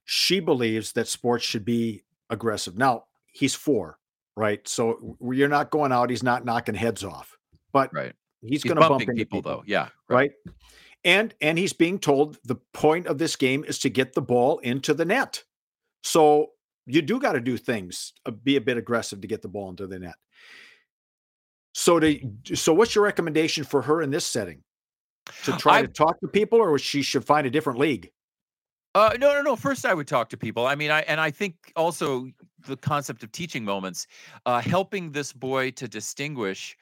She 0.05 0.39
believes 0.39 0.93
that 0.93 1.07
sports 1.07 1.43
should 1.43 1.65
be 1.65 2.03
aggressive. 2.29 2.77
Now, 2.77 3.05
he's 3.25 3.53
4, 3.53 3.97
right? 4.37 4.65
So 4.67 5.17
you're 5.31 5.49
not 5.49 5.71
going 5.71 5.91
out, 5.91 6.09
he's 6.09 6.23
not 6.23 6.45
knocking 6.45 6.75
heads 6.75 7.03
off. 7.03 7.37
But 7.73 7.93
Right. 7.93 8.13
he's 8.41 8.51
He's 8.51 8.63
going 8.63 8.75
to 8.75 8.81
bump 8.81 8.91
bumping 8.91 9.09
into 9.09 9.19
people, 9.19 9.39
people, 9.39 9.51
though. 9.57 9.63
Yeah. 9.65 9.89
right? 10.09 10.31
And 11.03 11.33
and 11.41 11.57
he's 11.57 11.73
being 11.73 11.99
told 11.99 12.37
the 12.43 12.57
point 12.73 13.07
of 13.07 13.17
this 13.17 13.35
game 13.35 13.63
is 13.63 13.79
to 13.79 13.89
get 13.89 14.13
the 14.13 14.21
ball 14.21 14.59
into 14.59 14.93
the 14.93 15.05
net. 15.05 15.43
So 16.03 16.51
you 16.85 17.01
do 17.01 17.19
got 17.19 17.33
to 17.33 17.41
do 17.41 17.57
things, 17.57 18.13
uh, 18.25 18.31
be 18.31 18.55
a 18.55 18.61
bit 18.61 18.77
aggressive 18.77 19.21
to 19.21 19.27
get 19.27 19.41
the 19.41 19.47
ball 19.47 19.69
into 19.69 19.87
the 19.87 19.99
net. 19.99 20.15
So 21.73 21.99
to 21.99 22.19
so 22.53 22.73
what's 22.73 22.95
your 22.95 23.03
recommendation 23.03 23.63
for 23.63 23.81
her 23.81 24.01
in 24.01 24.11
this 24.11 24.25
setting? 24.25 24.61
To 25.45 25.51
try 25.57 25.79
I- 25.79 25.81
to 25.83 25.87
talk 25.87 26.19
to 26.19 26.27
people 26.27 26.59
or 26.59 26.77
she 26.77 27.01
should 27.01 27.25
find 27.25 27.47
a 27.47 27.51
different 27.51 27.79
league? 27.79 28.11
Uh, 28.93 29.15
no, 29.19 29.33
no, 29.33 29.41
no. 29.41 29.55
First, 29.55 29.85
I 29.85 29.93
would 29.93 30.07
talk 30.07 30.27
to 30.29 30.37
people. 30.37 30.67
I 30.67 30.75
mean, 30.75 30.91
I 30.91 31.01
and 31.01 31.21
I 31.21 31.31
think 31.31 31.55
also 31.77 32.27
the 32.67 32.75
concept 32.75 33.23
of 33.23 33.31
teaching 33.31 33.63
moments, 33.63 34.05
uh, 34.45 34.59
helping 34.59 35.11
this 35.11 35.31
boy 35.31 35.71
to 35.71 35.87
distinguish 35.87 36.75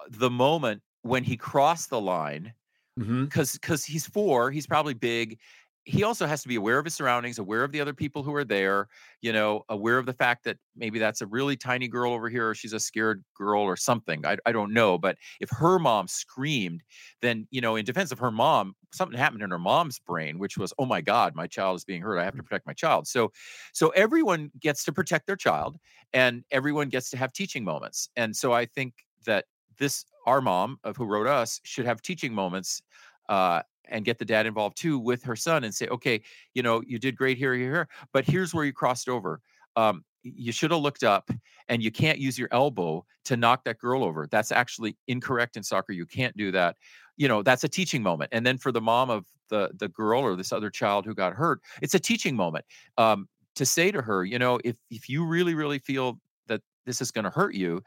uh, 0.00 0.08
the 0.10 0.30
moment 0.30 0.80
when 1.02 1.22
he 1.22 1.36
crossed 1.36 1.90
the 1.90 2.00
line, 2.00 2.54
Mm-hmm. 2.98 3.24
Because 3.24 3.52
because 3.52 3.84
he's 3.84 4.06
four, 4.06 4.50
he's 4.50 4.66
probably 4.66 4.94
big. 4.94 5.38
He 5.84 6.04
also 6.04 6.26
has 6.26 6.42
to 6.42 6.48
be 6.48 6.54
aware 6.54 6.78
of 6.78 6.84
his 6.84 6.94
surroundings, 6.94 7.40
aware 7.40 7.64
of 7.64 7.72
the 7.72 7.80
other 7.80 7.94
people 7.94 8.22
who 8.22 8.32
are 8.34 8.44
there. 8.44 8.86
You 9.20 9.32
know, 9.32 9.64
aware 9.68 9.98
of 9.98 10.06
the 10.06 10.12
fact 10.12 10.44
that 10.44 10.58
maybe 10.76 10.98
that's 10.98 11.22
a 11.22 11.26
really 11.26 11.56
tiny 11.56 11.88
girl 11.88 12.12
over 12.12 12.28
here, 12.28 12.50
or 12.50 12.54
she's 12.54 12.72
a 12.72 12.78
scared 12.78 13.24
girl, 13.34 13.62
or 13.62 13.76
something. 13.76 14.24
I 14.26 14.36
I 14.46 14.52
don't 14.52 14.72
know, 14.72 14.98
but 14.98 15.16
if 15.40 15.48
her 15.50 15.78
mom 15.78 16.06
screamed, 16.06 16.82
then 17.20 17.48
you 17.50 17.60
know, 17.60 17.76
in 17.76 17.84
defense 17.84 18.12
of 18.12 18.18
her 18.20 18.30
mom, 18.30 18.74
something 18.92 19.18
happened 19.18 19.42
in 19.42 19.50
her 19.50 19.58
mom's 19.58 19.98
brain, 19.98 20.38
which 20.38 20.56
was, 20.58 20.72
oh 20.78 20.86
my 20.86 21.00
God, 21.00 21.34
my 21.34 21.46
child 21.46 21.76
is 21.76 21.84
being 21.84 22.02
hurt. 22.02 22.18
I 22.18 22.24
have 22.24 22.36
to 22.36 22.42
mm. 22.42 22.46
protect 22.46 22.66
my 22.66 22.74
child. 22.74 23.08
So, 23.08 23.32
so 23.72 23.88
everyone 23.90 24.50
gets 24.60 24.84
to 24.84 24.92
protect 24.92 25.26
their 25.26 25.36
child, 25.36 25.78
and 26.12 26.44
everyone 26.50 26.90
gets 26.90 27.10
to 27.10 27.16
have 27.16 27.32
teaching 27.32 27.64
moments. 27.64 28.08
And 28.16 28.36
so 28.36 28.52
I 28.52 28.66
think 28.66 28.94
that 29.24 29.46
this 29.78 30.04
our 30.26 30.40
mom 30.40 30.78
of 30.84 30.96
who 30.96 31.04
wrote 31.04 31.26
us 31.26 31.60
should 31.64 31.86
have 31.86 32.02
teaching 32.02 32.34
moments. 32.34 32.82
Uh, 33.28 33.62
and 33.88 34.04
get 34.04 34.18
the 34.18 34.24
dad 34.24 34.46
involved 34.46 34.76
too 34.76 34.98
with 34.98 35.22
her 35.22 35.36
son 35.36 35.64
and 35.64 35.74
say, 35.74 35.86
okay, 35.88 36.20
you 36.54 36.62
know, 36.62 36.82
you 36.86 36.98
did 36.98 37.16
great 37.16 37.36
here, 37.36 37.54
here, 37.54 37.70
here, 37.70 37.88
but 38.12 38.24
here's 38.24 38.54
where 38.54 38.64
you 38.64 38.72
crossed 38.72 39.08
over. 39.08 39.40
Um, 39.76 40.04
you 40.22 40.52
should 40.52 40.70
have 40.70 40.80
looked 40.80 41.02
up 41.02 41.30
and 41.68 41.82
you 41.82 41.90
can't 41.90 42.18
use 42.18 42.38
your 42.38 42.48
elbow 42.52 43.04
to 43.24 43.36
knock 43.36 43.64
that 43.64 43.78
girl 43.78 44.04
over. 44.04 44.26
That's 44.30 44.52
actually 44.52 44.96
incorrect 45.08 45.56
in 45.56 45.62
soccer. 45.62 45.92
You 45.92 46.06
can't 46.06 46.36
do 46.36 46.52
that. 46.52 46.76
You 47.16 47.28
know, 47.28 47.42
that's 47.42 47.64
a 47.64 47.68
teaching 47.68 48.02
moment. 48.02 48.30
And 48.32 48.46
then 48.46 48.58
for 48.58 48.72
the 48.72 48.80
mom 48.80 49.10
of 49.10 49.26
the 49.48 49.70
the 49.78 49.88
girl 49.88 50.22
or 50.22 50.36
this 50.36 50.52
other 50.52 50.70
child 50.70 51.04
who 51.04 51.14
got 51.14 51.34
hurt, 51.34 51.60
it's 51.82 51.94
a 51.94 52.00
teaching 52.00 52.36
moment. 52.36 52.64
Um, 52.98 53.28
to 53.56 53.66
say 53.66 53.90
to 53.90 54.00
her, 54.00 54.24
you 54.24 54.38
know, 54.38 54.58
if 54.64 54.76
if 54.90 55.08
you 55.08 55.26
really, 55.26 55.54
really 55.54 55.78
feel 55.78 56.18
that 56.46 56.62
this 56.86 57.00
is 57.00 57.10
going 57.10 57.24
to 57.24 57.30
hurt 57.30 57.54
you, 57.54 57.82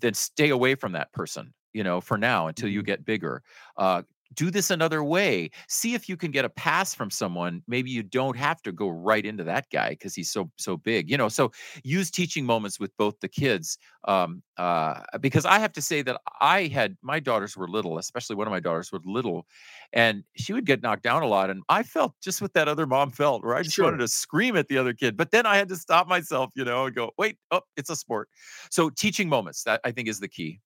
then 0.00 0.14
stay 0.14 0.50
away 0.50 0.74
from 0.74 0.92
that 0.92 1.12
person, 1.12 1.54
you 1.72 1.84
know, 1.84 2.00
for 2.00 2.18
now 2.18 2.46
until 2.48 2.68
you 2.68 2.82
Mhm. 2.82 2.84
get 2.84 3.04
bigger. 3.04 3.42
Uh, 3.76 4.02
do 4.34 4.50
this 4.50 4.70
another 4.70 5.02
way. 5.02 5.50
See 5.68 5.94
if 5.94 6.08
you 6.08 6.16
can 6.16 6.30
get 6.30 6.44
a 6.44 6.48
pass 6.48 6.94
from 6.94 7.10
someone. 7.10 7.62
Maybe 7.66 7.90
you 7.90 8.02
don't 8.02 8.36
have 8.36 8.62
to 8.62 8.72
go 8.72 8.88
right 8.88 9.24
into 9.24 9.44
that 9.44 9.66
guy 9.70 9.90
because 9.90 10.14
he's 10.14 10.30
so 10.30 10.50
so 10.56 10.76
big. 10.76 11.10
You 11.10 11.16
know, 11.16 11.28
so 11.28 11.50
use 11.82 12.10
teaching 12.10 12.44
moments 12.44 12.78
with 12.78 12.96
both 12.96 13.18
the 13.20 13.28
kids. 13.28 13.78
Um, 14.04 14.42
uh, 14.56 15.00
because 15.20 15.44
I 15.44 15.58
have 15.58 15.72
to 15.72 15.82
say 15.82 16.02
that 16.02 16.20
I 16.40 16.66
had 16.66 16.96
my 17.02 17.20
daughters 17.20 17.56
were 17.56 17.68
little, 17.68 17.98
especially 17.98 18.36
one 18.36 18.46
of 18.46 18.50
my 18.50 18.60
daughters 18.60 18.92
was 18.92 19.02
little, 19.04 19.46
and 19.92 20.22
she 20.36 20.52
would 20.52 20.66
get 20.66 20.82
knocked 20.82 21.02
down 21.02 21.22
a 21.22 21.26
lot. 21.26 21.50
And 21.50 21.62
I 21.68 21.82
felt 21.82 22.14
just 22.22 22.40
what 22.42 22.54
that 22.54 22.68
other 22.68 22.86
mom 22.86 23.10
felt, 23.10 23.44
where 23.44 23.56
I 23.56 23.62
just 23.62 23.78
wanted 23.78 23.98
to 23.98 24.08
scream 24.08 24.56
at 24.56 24.68
the 24.68 24.78
other 24.78 24.92
kid. 24.92 25.16
But 25.16 25.30
then 25.30 25.46
I 25.46 25.56
had 25.56 25.68
to 25.68 25.76
stop 25.76 26.08
myself, 26.08 26.52
you 26.54 26.64
know, 26.64 26.86
and 26.86 26.94
go, 26.94 27.10
wait, 27.18 27.36
oh, 27.50 27.62
it's 27.76 27.90
a 27.90 27.96
sport. 27.96 28.28
So 28.70 28.90
teaching 28.90 29.28
moments 29.28 29.64
that 29.64 29.80
I 29.84 29.90
think 29.92 30.08
is 30.08 30.20
the 30.20 30.28
key. 30.28 30.60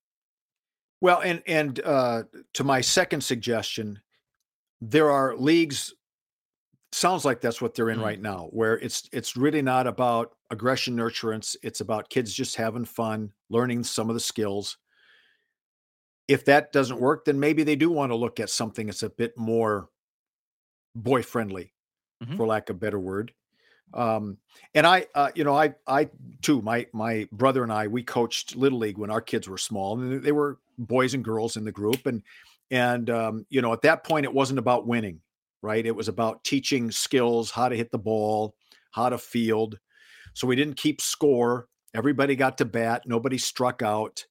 Well, 1.04 1.20
and 1.20 1.42
and 1.46 1.80
uh, 1.84 2.22
to 2.54 2.64
my 2.64 2.80
second 2.80 3.22
suggestion, 3.22 4.00
there 4.80 5.10
are 5.10 5.36
leagues. 5.36 5.92
Sounds 6.92 7.26
like 7.26 7.42
that's 7.42 7.60
what 7.60 7.74
they're 7.74 7.90
in 7.90 7.98
Mm. 7.98 8.04
right 8.04 8.22
now, 8.22 8.48
where 8.52 8.78
it's 8.78 9.06
it's 9.12 9.36
really 9.36 9.60
not 9.60 9.86
about 9.86 10.34
aggression 10.50 10.96
nurturance. 10.96 11.56
It's 11.62 11.82
about 11.82 12.08
kids 12.08 12.32
just 12.32 12.56
having 12.56 12.86
fun, 12.86 13.34
learning 13.50 13.84
some 13.84 14.08
of 14.08 14.14
the 14.14 14.20
skills. 14.20 14.78
If 16.26 16.46
that 16.46 16.72
doesn't 16.72 16.98
work, 16.98 17.26
then 17.26 17.38
maybe 17.38 17.64
they 17.64 17.76
do 17.76 17.90
want 17.90 18.10
to 18.10 18.16
look 18.16 18.40
at 18.40 18.48
something 18.48 18.86
that's 18.86 19.02
a 19.02 19.10
bit 19.10 19.36
more 19.36 19.90
boy 20.96 21.22
friendly, 21.22 21.74
Mhm. 22.22 22.38
for 22.38 22.46
lack 22.46 22.70
of 22.70 22.76
a 22.76 22.78
better 22.78 22.98
word. 22.98 23.34
Um, 23.92 24.38
and 24.74 24.86
I, 24.86 25.06
uh, 25.14 25.32
you 25.34 25.44
know, 25.44 25.54
I, 25.54 25.74
I 25.86 26.08
too, 26.40 26.62
my 26.62 26.86
my 26.94 27.28
brother 27.30 27.62
and 27.62 27.70
I, 27.70 27.88
we 27.88 28.02
coached 28.02 28.56
little 28.56 28.78
league 28.78 28.96
when 28.96 29.10
our 29.10 29.20
kids 29.20 29.50
were 29.50 29.58
small, 29.58 30.00
and 30.00 30.22
they 30.22 30.32
were 30.32 30.60
boys 30.78 31.14
and 31.14 31.24
girls 31.24 31.56
in 31.56 31.64
the 31.64 31.72
group, 31.72 32.06
and 32.06 32.22
and 32.70 33.10
um, 33.10 33.46
you 33.48 33.62
know, 33.62 33.72
at 33.72 33.82
that 33.82 34.04
point, 34.04 34.24
it 34.24 34.34
wasn't 34.34 34.58
about 34.58 34.86
winning, 34.86 35.20
right? 35.62 35.84
It 35.84 35.94
was 35.94 36.08
about 36.08 36.44
teaching 36.44 36.90
skills, 36.90 37.50
how 37.50 37.68
to 37.68 37.76
hit 37.76 37.90
the 37.90 37.98
ball, 37.98 38.54
how 38.90 39.08
to 39.08 39.18
field. 39.18 39.78
So 40.34 40.46
we 40.46 40.56
didn't 40.56 40.76
keep 40.76 41.00
score. 41.00 41.68
Everybody 41.94 42.36
got 42.36 42.58
to 42.58 42.64
bat. 42.64 43.02
Nobody 43.06 43.38
struck 43.38 43.82
out. 43.82 44.24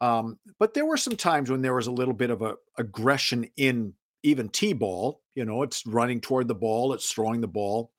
Um, 0.00 0.38
but 0.58 0.74
there 0.74 0.86
were 0.86 0.96
some 0.96 1.16
times 1.16 1.50
when 1.50 1.62
there 1.62 1.74
was 1.74 1.86
a 1.86 1.92
little 1.92 2.14
bit 2.14 2.30
of 2.30 2.42
a 2.42 2.56
aggression 2.76 3.48
in 3.56 3.94
even 4.22 4.48
t-ball. 4.48 5.20
You 5.34 5.44
know, 5.44 5.62
it's 5.62 5.86
running 5.86 6.20
toward 6.20 6.48
the 6.48 6.54
ball, 6.54 6.92
it's 6.92 7.10
throwing 7.10 7.40
the 7.40 7.48
ball. 7.48 7.92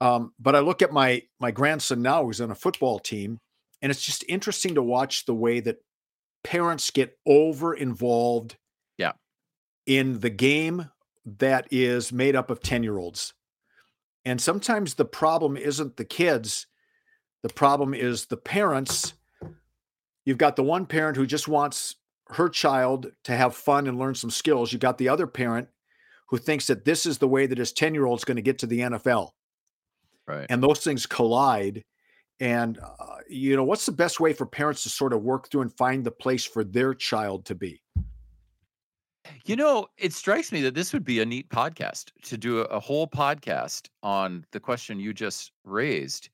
Um, 0.00 0.32
but 0.40 0.56
I 0.56 0.60
look 0.60 0.82
at 0.82 0.92
my 0.92 1.22
my 1.38 1.50
grandson 1.50 2.02
now, 2.02 2.24
who's 2.24 2.40
on 2.40 2.50
a 2.50 2.56
football 2.56 2.98
team, 2.98 3.38
and 3.80 3.90
it's 3.90 4.04
just 4.04 4.24
interesting 4.28 4.74
to 4.74 4.82
watch 4.82 5.26
the 5.26 5.34
way 5.34 5.60
that 5.60 5.76
parents 6.44 6.90
get 6.90 7.18
over 7.26 7.74
involved 7.74 8.56
Yeah. 8.98 9.12
in 9.86 10.20
the 10.20 10.30
game 10.30 10.90
that 11.24 11.68
is 11.70 12.12
made 12.12 12.34
up 12.36 12.50
of 12.50 12.60
10 12.60 12.82
year 12.82 12.98
olds. 12.98 13.34
And 14.24 14.40
sometimes 14.40 14.94
the 14.94 15.04
problem 15.04 15.56
isn't 15.56 15.96
the 15.96 16.04
kids, 16.04 16.66
the 17.42 17.48
problem 17.48 17.92
is 17.94 18.26
the 18.26 18.36
parents. 18.36 19.14
You've 20.24 20.38
got 20.38 20.54
the 20.56 20.62
one 20.62 20.86
parent 20.86 21.16
who 21.16 21.26
just 21.26 21.48
wants 21.48 21.96
her 22.28 22.48
child 22.48 23.12
to 23.24 23.36
have 23.36 23.54
fun 23.56 23.86
and 23.88 23.98
learn 23.98 24.14
some 24.14 24.30
skills. 24.30 24.72
You've 24.72 24.80
got 24.80 24.98
the 24.98 25.08
other 25.08 25.26
parent 25.26 25.68
who 26.28 26.38
thinks 26.38 26.68
that 26.68 26.84
this 26.84 27.04
is 27.04 27.18
the 27.18 27.28
way 27.28 27.46
that 27.46 27.58
his 27.58 27.72
10 27.72 27.94
year 27.94 28.06
old 28.06 28.20
is 28.20 28.24
going 28.24 28.36
to 28.36 28.42
get 28.42 28.58
to 28.60 28.66
the 28.66 28.80
NFL 28.80 29.32
Right. 30.26 30.46
and 30.48 30.62
those 30.62 30.80
things 30.84 31.04
collide 31.06 31.84
and 32.40 32.78
uh, 32.78 33.16
you 33.28 33.56
know 33.56 33.64
what's 33.64 33.86
the 33.86 33.92
best 33.92 34.20
way 34.20 34.32
for 34.32 34.46
parents 34.46 34.82
to 34.82 34.88
sort 34.88 35.12
of 35.12 35.22
work 35.22 35.50
through 35.50 35.62
and 35.62 35.72
find 35.76 36.04
the 36.04 36.10
place 36.10 36.44
for 36.44 36.64
their 36.64 36.94
child 36.94 37.44
to 37.46 37.54
be 37.54 37.80
You 39.44 39.56
know, 39.56 39.86
it 39.98 40.12
strikes 40.12 40.50
me 40.52 40.60
that 40.62 40.74
this 40.74 40.92
would 40.92 41.04
be 41.04 41.20
a 41.20 41.24
neat 41.26 41.48
podcast 41.48 42.10
to 42.24 42.36
do 42.36 42.60
a, 42.60 42.64
a 42.64 42.80
whole 42.80 43.06
podcast 43.06 43.88
on 44.02 44.44
the 44.52 44.60
question 44.60 44.98
you 44.98 45.12
just 45.12 45.52
raised, 45.64 46.28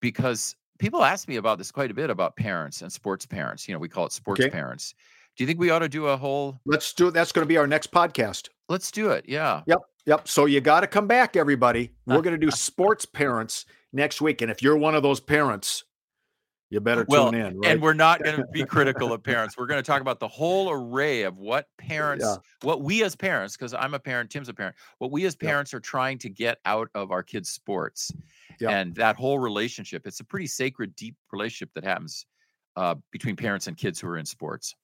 because 0.00 0.54
people 0.78 1.04
ask 1.04 1.28
me 1.28 1.36
about 1.36 1.58
this 1.58 1.70
quite 1.72 1.90
a 1.90 1.94
bit 1.94 2.10
about 2.10 2.36
parents 2.36 2.82
and 2.82 2.92
sports 2.92 3.26
parents. 3.26 3.66
You 3.68 3.74
know, 3.74 3.80
we 3.80 3.88
call 3.88 4.06
it 4.06 4.12
sports 4.12 4.40
Okay. 4.40 4.50
parents. 4.50 4.94
Do 5.36 5.42
you 5.42 5.46
think 5.48 5.58
we 5.60 5.70
ought 5.70 5.80
to 5.80 5.88
do 5.88 6.06
a 6.08 6.16
whole? 6.16 6.60
let's 6.66 6.92
do 6.92 7.08
it 7.08 7.12
that's 7.14 7.32
going 7.32 7.42
to 7.44 7.48
be 7.48 7.56
our 7.56 7.66
next 7.66 7.90
podcast 7.90 8.48
Let's 8.68 8.90
do 8.90 9.10
it. 9.10 9.24
Yeah. 9.28 9.62
Yep. 9.66 9.78
Yep. 10.06 10.28
So 10.28 10.46
you 10.46 10.60
got 10.60 10.80
to 10.80 10.86
come 10.86 11.06
back, 11.06 11.36
everybody. 11.36 11.90
We're 12.06 12.22
going 12.22 12.38
to 12.38 12.46
do 12.46 12.50
sports 12.68 13.04
parents 13.04 13.66
next 13.92 14.20
week. 14.20 14.42
And 14.42 14.50
if 14.50 14.62
you're 14.62 14.76
one 14.76 14.94
of 14.94 15.02
those 15.02 15.20
parents, 15.20 15.84
you 16.70 16.80
better 16.80 17.04
well, 17.06 17.30
tune 17.30 17.40
in. 17.40 17.58
Right? 17.58 17.72
And 17.72 17.82
we're 17.82 17.92
not 17.92 18.22
going 18.22 18.36
to 18.36 18.46
be 18.50 18.64
critical 18.64 19.12
of 19.12 19.22
parents. 19.24 19.58
We're 19.58 19.66
going 19.66 19.82
to 19.82 19.86
talk 19.86 20.00
about 20.00 20.20
the 20.20 20.28
whole 20.28 20.70
array 20.70 21.22
of 21.24 21.36
what 21.36 21.66
parents, 21.76 22.24
Yeah. 22.24 22.36
what 22.62 22.80
we 22.80 23.04
as 23.04 23.14
parents, 23.14 23.56
because 23.56 23.74
I'm 23.74 23.92
a 23.92 23.98
parent, 23.98 24.30
Tim's 24.30 24.48
a 24.48 24.54
parent, 24.54 24.74
what 24.96 25.10
we 25.10 25.26
as 25.26 25.36
Yeah. 25.40 25.48
parents 25.50 25.74
are 25.74 25.80
trying 25.80 26.16
to 26.18 26.30
get 26.30 26.58
out 26.64 26.88
of 26.94 27.10
our 27.10 27.22
kids' 27.22 27.50
sports. 27.50 28.10
Yeah. 28.58 28.70
And 28.70 28.94
that 28.94 29.16
whole 29.16 29.38
relationship, 29.38 30.06
it's 30.06 30.20
a 30.20 30.24
pretty 30.24 30.46
sacred, 30.46 30.96
deep 30.96 31.14
relationship 31.30 31.70
that 31.74 31.84
happens 31.84 32.24
uh, 32.76 32.94
between 33.10 33.36
parents 33.36 33.66
and 33.66 33.76
kids 33.76 34.00
who 34.00 34.08
are 34.08 34.16
in 34.16 34.24
sports. 34.24 34.74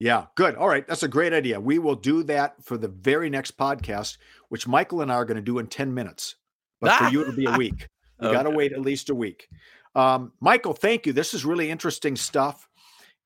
Yeah, 0.00 0.26
good. 0.34 0.54
All 0.54 0.68
right. 0.68 0.86
That's 0.86 1.02
a 1.02 1.08
great 1.08 1.32
idea. 1.32 1.58
We 1.58 1.78
will 1.78 1.96
do 1.96 2.22
that 2.24 2.62
for 2.62 2.76
the 2.76 2.88
very 2.88 3.30
next 3.30 3.56
podcast, 3.56 4.18
which 4.50 4.68
Michael 4.68 5.00
and 5.00 5.10
I 5.10 5.14
are 5.14 5.24
going 5.24 5.36
to 5.36 5.42
do 5.42 5.58
in 5.58 5.66
10 5.66 5.92
minutes. 5.94 6.36
But 6.80 6.96
for 6.98 7.08
you, 7.08 7.22
it'll 7.22 7.34
be 7.34 7.46
a 7.46 7.52
week. 7.58 7.88
You 8.20 8.32
got 8.32 8.42
to 8.44 8.50
wait 8.50 8.72
at 8.72 8.80
least 8.80 9.10
a 9.10 9.14
week. 9.14 9.48
Um, 9.94 10.32
Michael, 10.40 10.72
thank 10.74 11.06
you. 11.06 11.12
This 11.12 11.34
is 11.34 11.44
really 11.44 11.70
interesting 11.70 12.16
stuff. 12.16 12.68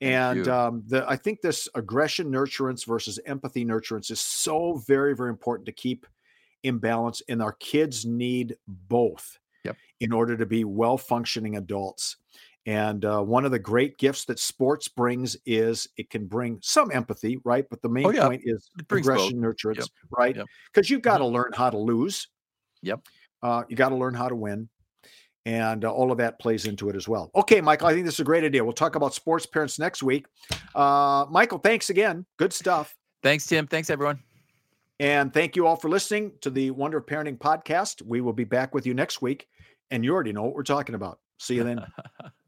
And 0.01 0.49
um, 0.49 0.83
the, 0.89 1.09
I 1.09 1.17
think 1.17 1.41
this 1.41 1.69
aggression 1.75 2.31
nurturance 2.31 2.85
versus 2.87 3.21
empathy 3.25 3.65
nurturance 3.65 4.11
is 4.11 4.21
so 4.21 4.83
very, 4.87 5.15
very 5.15 5.31
important 5.31 5.65
to 5.67 5.73
keep 5.73 6.07
in 6.65 6.79
balance. 6.79 7.23
And 7.29 7.41
our 7.43 7.53
kids 7.53 8.05
need 8.05 8.57
both 8.67 9.39
Yep. 9.65 9.77
in 10.01 10.13
order 10.13 10.37
to 10.37 10.45
be 10.45 10.65
well 10.65 10.99
functioning 10.99 11.57
adults. 11.57 12.17
And 12.67 13.05
uh, 13.05 13.21
one 13.23 13.45
of 13.45 13.53
the 13.53 13.59
great 13.61 13.97
gifts 13.99 14.25
that 14.25 14.41
sports 14.41 14.89
brings 14.89 15.37
is 15.47 15.89
it 15.97 16.11
can 16.11 16.27
bring 16.27 16.59
some 16.63 16.91
empathy, 16.93 17.39
right? 17.45 17.65
But 17.71 17.81
the 17.81 17.89
main 17.89 18.07
Oh, 18.07 18.11
yeah. 18.11 18.27
point 18.27 18.43
is 18.45 18.71
brings 18.89 19.07
both. 19.07 19.17
aggression 19.17 19.41
nurturance, 19.41 19.77
Yep. 19.79 19.89
right? 20.19 20.37
Yep. 20.37 20.47
Because 20.73 20.91
you've 20.91 21.03
got 21.03 21.19
to 21.19 21.27
learn 21.27 21.51
how 21.55 21.71
to 21.71 21.79
lose. 21.79 22.27
Yep. 22.83 23.07
Uh, 23.43 23.63
you 23.69 23.77
got 23.77 23.91
to 23.91 23.97
learn 23.97 24.15
how 24.15 24.29
to 24.29 24.35
win. 24.37 24.69
And 25.45 25.85
uh, 25.85 25.93
all 25.93 26.13
of 26.13 26.19
that 26.19 26.39
plays 26.39 26.67
into 26.67 26.89
it 26.89 26.95
as 26.95 27.09
well. 27.09 27.31
Okay, 27.35 27.61
Michael, 27.61 27.89
I 27.89 27.95
think 27.95 28.05
this 28.05 28.15
is 28.15 28.21
a 28.21 28.25
great 28.25 28.45
idea. 28.45 28.63
We'll 28.63 28.73
talk 28.73 28.95
about 28.95 29.13
sports 29.13 29.45
parents 29.45 29.79
next 29.79 30.03
week. 30.03 30.27
Uh, 30.75 31.27
Michael, 31.31 31.59
thanks 31.59 31.91
again. 31.91 32.25
Good 32.37 32.53
stuff. 32.53 32.95
Thanks, 33.23 33.47
Tim. 33.47 33.67
Thanks, 33.67 33.91
everyone. 33.91 34.21
And 35.01 35.35
thank 35.35 35.57
you 35.57 35.67
all 35.67 35.75
for 35.75 35.89
listening 35.89 36.33
to 36.43 36.51
the 36.51 36.71
Wonder 36.71 36.99
of 36.99 37.07
Parenting 37.07 37.39
podcast. 37.39 38.03
We 38.03 38.21
will 38.21 38.33
be 38.33 38.45
back 38.45 38.73
with 38.73 38.87
you 38.87 38.95
next 38.95 39.21
week. 39.21 39.49
And 39.91 40.05
you 40.05 40.15
already 40.15 40.33
know 40.33 40.43
what 40.43 40.55
we're 40.55 40.63
talking 40.63 40.95
about. 40.95 41.19
See 41.39 41.57
you 41.57 41.65
then. 41.65 41.85